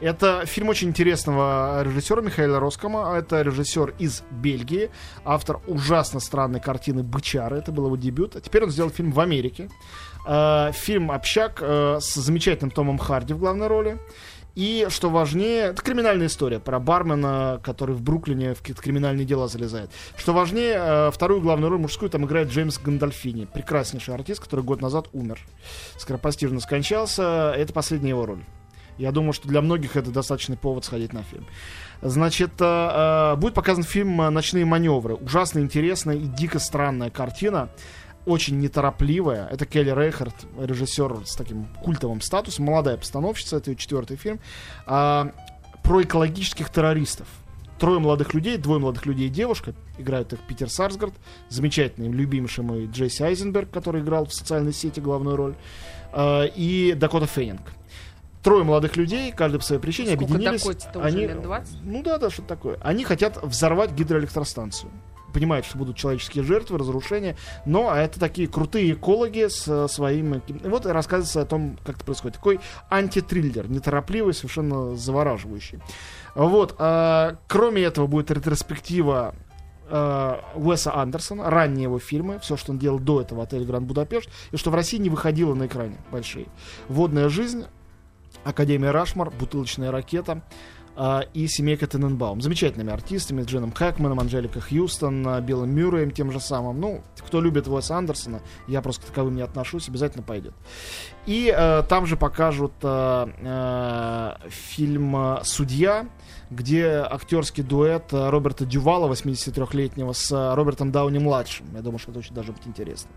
Это 0.00 0.46
фильм 0.46 0.68
очень 0.68 0.88
интересного 0.88 1.82
режиссера 1.82 2.22
Михаила 2.22 2.60
Роскома. 2.60 3.16
Это 3.16 3.42
режиссер 3.42 3.94
из 3.98 4.22
Бельгии, 4.30 4.90
автор 5.24 5.60
ужасно 5.66 6.20
странной 6.20 6.60
картины 6.60 7.02
«Бычары». 7.02 7.56
Это 7.56 7.72
был 7.72 7.86
его 7.86 7.96
дебют. 7.96 8.36
А 8.36 8.40
теперь 8.40 8.62
он 8.62 8.70
сделал 8.70 8.90
фильм 8.90 9.10
в 9.10 9.18
Америке. 9.18 9.68
Э, 10.24 10.70
Фильм 10.72 11.10
«Общак» 11.10 11.58
э, 11.60 11.98
с 12.00 12.14
замечательным 12.14 12.70
Томом 12.70 12.98
Харди 12.98 13.34
в 13.34 13.38
главной 13.38 13.66
роли. 13.66 13.98
И, 14.58 14.88
что 14.88 15.08
важнее, 15.08 15.66
это 15.66 15.80
криминальная 15.82 16.26
история 16.26 16.58
про 16.58 16.80
бармена, 16.80 17.60
который 17.62 17.94
в 17.94 18.02
Бруклине 18.02 18.54
в 18.54 18.58
какие-то 18.58 18.82
криминальные 18.82 19.24
дела 19.24 19.46
залезает. 19.46 19.92
Что 20.16 20.32
важнее, 20.32 20.74
э, 20.76 21.10
вторую 21.12 21.40
главную 21.40 21.70
роль 21.70 21.78
мужскую 21.78 22.10
там 22.10 22.24
играет 22.24 22.48
Джеймс 22.48 22.80
Гандальфини, 22.80 23.44
прекраснейший 23.44 24.14
артист, 24.14 24.40
который 24.40 24.64
год 24.64 24.82
назад 24.82 25.10
умер. 25.12 25.38
Скоропостижно 25.96 26.58
скончался. 26.58 27.54
Это 27.56 27.72
последняя 27.72 28.08
его 28.08 28.26
роль. 28.26 28.42
Я 28.96 29.12
думаю, 29.12 29.32
что 29.32 29.46
для 29.46 29.62
многих 29.62 29.94
это 29.94 30.10
достаточный 30.10 30.56
повод 30.56 30.84
сходить 30.84 31.12
на 31.12 31.22
фильм. 31.22 31.46
Значит, 32.02 32.50
э, 32.58 32.64
э, 32.64 33.36
будет 33.36 33.54
показан 33.54 33.84
фильм 33.84 34.16
«Ночные 34.16 34.64
маневры». 34.64 35.14
Ужасно 35.14 35.60
интересная 35.60 36.16
и 36.16 36.24
дико 36.26 36.58
странная 36.58 37.10
картина. 37.10 37.68
Очень 38.28 38.60
неторопливая. 38.60 39.48
Это 39.48 39.64
Келли 39.64 39.90
Рейхард, 39.90 40.34
режиссер 40.60 41.22
с 41.24 41.34
таким 41.34 41.66
культовым 41.82 42.20
статусом. 42.20 42.66
Молодая 42.66 42.98
постановщица, 42.98 43.56
это 43.56 43.70
ее 43.70 43.76
четвертый 43.76 44.18
фильм. 44.18 44.38
А, 44.84 45.32
про 45.82 46.02
экологических 46.02 46.68
террористов. 46.68 47.26
Трое 47.78 48.00
молодых 48.00 48.34
людей, 48.34 48.58
двое 48.58 48.80
молодых 48.80 49.06
людей 49.06 49.28
и 49.28 49.30
девушка. 49.30 49.72
Играют 49.96 50.34
их 50.34 50.40
Питер 50.40 50.68
Сарсгард, 50.68 51.14
замечательный, 51.48 52.10
любимейший 52.10 52.64
мой 52.64 52.86
Джесси 52.86 53.22
Айзенберг, 53.22 53.70
который 53.70 54.02
играл 54.02 54.26
в 54.26 54.34
социальной 54.34 54.74
сети 54.74 55.00
главную 55.00 55.36
роль, 55.36 55.54
а, 56.12 56.44
и 56.44 56.92
Дакота 56.92 57.26
Фейнинг. 57.26 57.62
Трое 58.42 58.62
молодых 58.62 58.96
людей, 58.96 59.32
каждый 59.32 59.56
по 59.56 59.64
своей 59.64 59.80
причине, 59.80 60.16
Сколько 60.16 60.34
объединились. 60.34 60.66
Уже, 60.66 60.78
они, 61.00 61.26
лет 61.26 61.40
20? 61.40 61.76
Ну 61.82 62.02
да, 62.02 62.18
да, 62.18 62.28
что-то 62.28 62.48
такое. 62.48 62.78
Они 62.82 63.04
хотят 63.04 63.42
взорвать 63.42 63.92
гидроэлектростанцию. 63.92 64.92
Понимают, 65.32 65.66
что 65.66 65.78
будут 65.78 65.96
человеческие 65.96 66.44
жертвы, 66.44 66.78
разрушения, 66.78 67.36
но 67.66 67.94
это 67.94 68.18
такие 68.18 68.48
крутые 68.48 68.92
экологи 68.92 69.48
с 69.48 69.68
э, 69.68 69.88
своим... 69.88 70.42
Вот 70.64 70.86
рассказывается 70.86 71.42
о 71.42 71.44
том, 71.44 71.78
как 71.84 71.96
это 71.96 72.04
происходит. 72.04 72.36
Такой 72.36 72.60
антитриллер, 72.90 73.68
неторопливый, 73.68 74.34
совершенно 74.34 74.96
завораживающий. 74.96 75.80
Вот. 76.34 76.76
а, 76.78 77.36
кроме 77.46 77.82
этого 77.82 78.06
будет 78.06 78.30
ретроспектива 78.30 79.34
э, 79.88 80.36
Уэса 80.54 80.94
Андерсона, 80.94 81.50
ранние 81.50 81.84
его 81.84 81.98
фильмы, 81.98 82.38
все, 82.40 82.56
что 82.56 82.72
он 82.72 82.78
делал 82.78 82.98
до 82.98 83.20
этого, 83.20 83.42
отель 83.42 83.64
Гранд 83.64 83.86
Будапешт, 83.86 84.30
и 84.50 84.56
что 84.56 84.70
в 84.70 84.74
России 84.74 84.98
не 84.98 85.10
выходило 85.10 85.54
на 85.54 85.66
экране 85.66 85.96
большие. 86.10 86.46
Водная 86.88 87.28
жизнь, 87.28 87.64
Академия 88.44 88.90
Рашмар, 88.90 89.30
Бутылочная 89.30 89.90
ракета, 89.90 90.42
а, 91.00 91.20
и 91.32 91.46
семейка 91.46 91.86
Тененбаум. 91.86 92.40
Замечательными 92.40 92.92
артистами, 92.92 93.44
Джином 93.44 93.70
Хэкманом, 93.70 94.18
Анжеликой 94.18 94.62
Хьюстон, 94.62 95.26
а, 95.28 95.40
Биллом 95.40 95.70
Мюрреем 95.70 96.10
тем 96.10 96.32
же 96.32 96.40
самым. 96.40 96.80
Ну, 96.80 97.02
кто 97.24 97.40
любит 97.40 97.68
Уэса 97.68 97.96
Андерсона, 97.96 98.40
я 98.66 98.82
просто 98.82 99.02
к 99.02 99.04
таковым 99.06 99.36
не 99.36 99.42
отношусь, 99.42 99.88
обязательно 99.88 100.24
пойдет. 100.24 100.54
И 101.24 101.54
э, 101.54 101.82
там 101.88 102.06
же 102.06 102.16
покажут 102.16 102.72
э, 102.82 103.26
э, 103.38 104.48
фильм 104.48 105.14
э, 105.16 105.40
«Судья», 105.44 106.08
где 106.50 107.06
актерский 107.10 107.62
дуэт 107.62 108.12
э, 108.12 108.30
Роберта 108.30 108.64
Дювала, 108.64 109.10
83-летнего, 109.12 110.12
с 110.12 110.32
э, 110.32 110.54
Робертом 110.54 110.90
Дауни-младшим. 110.90 111.66
Я 111.74 111.82
думаю, 111.82 111.98
что 111.98 112.10
это 112.10 112.20
очень 112.20 112.34
даже 112.34 112.52
будет 112.52 112.66
интересно. 112.66 113.10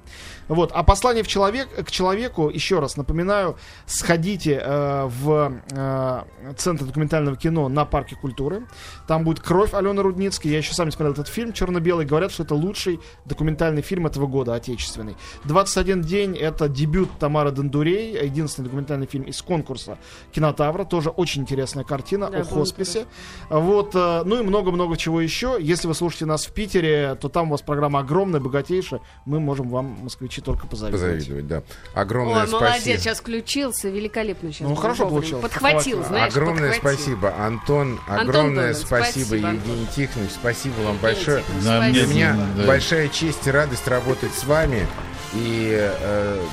Вот. 0.48 0.72
А 0.74 0.84
послание 0.84 1.24
в 1.24 1.28
человек, 1.28 1.70
к 1.86 1.92
человеку, 1.92 2.50
еще 2.50 2.80
раз 2.80 2.98
напоминаю, 2.98 3.58
сходите 3.86 4.62
э, 4.64 5.06
в 5.06 5.54
э, 5.72 6.24
Центр 6.58 6.86
документального 6.86 7.38
кино 7.38 7.70
на 7.70 7.86
Парке 7.86 8.16
культуры. 8.16 8.68
Там 9.08 9.24
будет 9.24 9.40
«Кровь» 9.40 9.74
Алены 9.74 10.02
Рудницкой. 10.02 10.52
Я 10.52 10.58
еще 10.58 10.74
сам 10.74 10.88
не 10.88 10.92
смотрел 10.92 11.14
этот 11.14 11.28
фильм, 11.28 11.54
черно-белый. 11.54 12.06
Говорят, 12.06 12.32
что 12.32 12.44
это 12.44 12.56
лучший 12.56 13.00
документальный 13.26 13.82
фильм 13.82 14.08
этого 14.08 14.28
года, 14.28 14.56
отечественный. 14.56 15.16
«21 15.46 16.04
день»— 16.04 16.36
это 16.38 16.68
дебют 16.68 17.10
Тамары 17.20 17.52
Дондурей, 17.52 18.26
единственный 18.26 18.66
документальный 18.66 19.08
фильм 19.08 19.24
из 19.24 19.42
конкурса 19.42 19.98
«Кинотавра». 20.34 20.84
Тоже 20.84 21.10
очень 21.10 21.44
интересная 21.44 21.84
картина 21.84 22.30
Да, 22.30 22.40
о 22.40 22.44
хосписе. 22.44 23.06
Вот, 23.50 23.92
э, 23.96 24.22
ну 24.24 24.40
и 24.40 24.44
много-много 24.44 24.96
чего 24.98 25.20
еще. 25.20 25.58
Если 25.60 25.88
вы 25.88 25.94
слушаете 25.94 26.26
нас 26.26 26.46
в 26.46 26.54
Питере, 26.54 27.16
то 27.16 27.28
там 27.28 27.48
у 27.48 27.52
вас 27.52 27.62
программа 27.62 28.00
огромная, 28.00 28.40
богатейшая. 28.40 29.02
Мы 29.26 29.40
можем 29.40 29.70
вам, 29.70 29.98
москвичи, 30.04 30.42
только 30.42 30.68
позавидовать. 30.68 31.20
Позавидовать, 31.20 31.48
да. 31.48 31.64
Огромное 31.94 32.44
Ой, 32.44 32.48
спасибо. 32.48 32.70
молодец, 32.70 33.02
сейчас 33.02 33.20
включился, 33.20 33.90
великолепно 33.90 34.52
сейчас. 34.52 34.68
Ну, 34.68 34.76
хорошо 34.76 35.10
получилось, 35.10 35.44
Подхватил, 35.44 36.04
знаешь, 36.04 36.34
Огромное 36.34 36.72
подхватил. 36.72 37.00
спасибо, 37.00 37.36
Антон. 37.38 38.00
Огромное 38.08 38.72
Донан, 38.72 38.76
спасибо, 38.76 39.26
спасибо, 39.26 39.48
Евгений 39.48 39.88
Тихонович. 39.96 40.32
Спасибо 40.32 40.74
вам 40.74 40.96
Евгений 40.96 41.02
большое. 41.02 41.44
Да. 41.64 41.90
Для 41.90 42.06
меня 42.08 42.38
да. 42.58 42.66
большая 42.66 43.10
честь 43.10 43.46
и 43.48 43.52
радость 43.52 43.88
работать 43.88 44.34
с 44.34 44.46
вами. 44.46 44.88
И 45.34 45.78
э, 45.78 46.46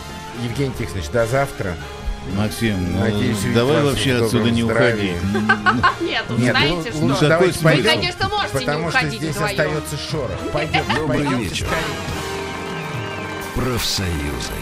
Евгений 0.42 0.72
Тихонович, 0.78 1.10
до 1.10 1.26
завтра. 1.26 1.74
Максим, 2.36 2.92
ну, 2.92 3.00
Надеюсь, 3.00 3.38
давай 3.54 3.82
вообще 3.82 4.24
отсюда 4.24 4.50
не 4.50 4.62
здравии. 4.62 5.16
уходи. 5.16 5.44
Нет, 6.00 6.24
ну, 6.28 6.36
Нет, 6.38 6.50
знаете 6.56 6.90
ну, 6.94 6.96
что? 6.96 7.04
лучше 7.04 7.28
давайте? 7.28 7.58
Вы, 7.60 7.82
конечно, 7.82 8.28
можете 8.28 8.58
не 8.58 8.64
потому 8.66 8.90
что 8.90 8.98
уходить 8.98 9.20
здесь 9.20 9.36
остается 9.36 9.96
шорох. 9.96 10.38
Пойдем, 10.52 10.84
Добрый 10.94 11.26
вечер. 11.38 11.66
Профсоюзы. 13.54 14.52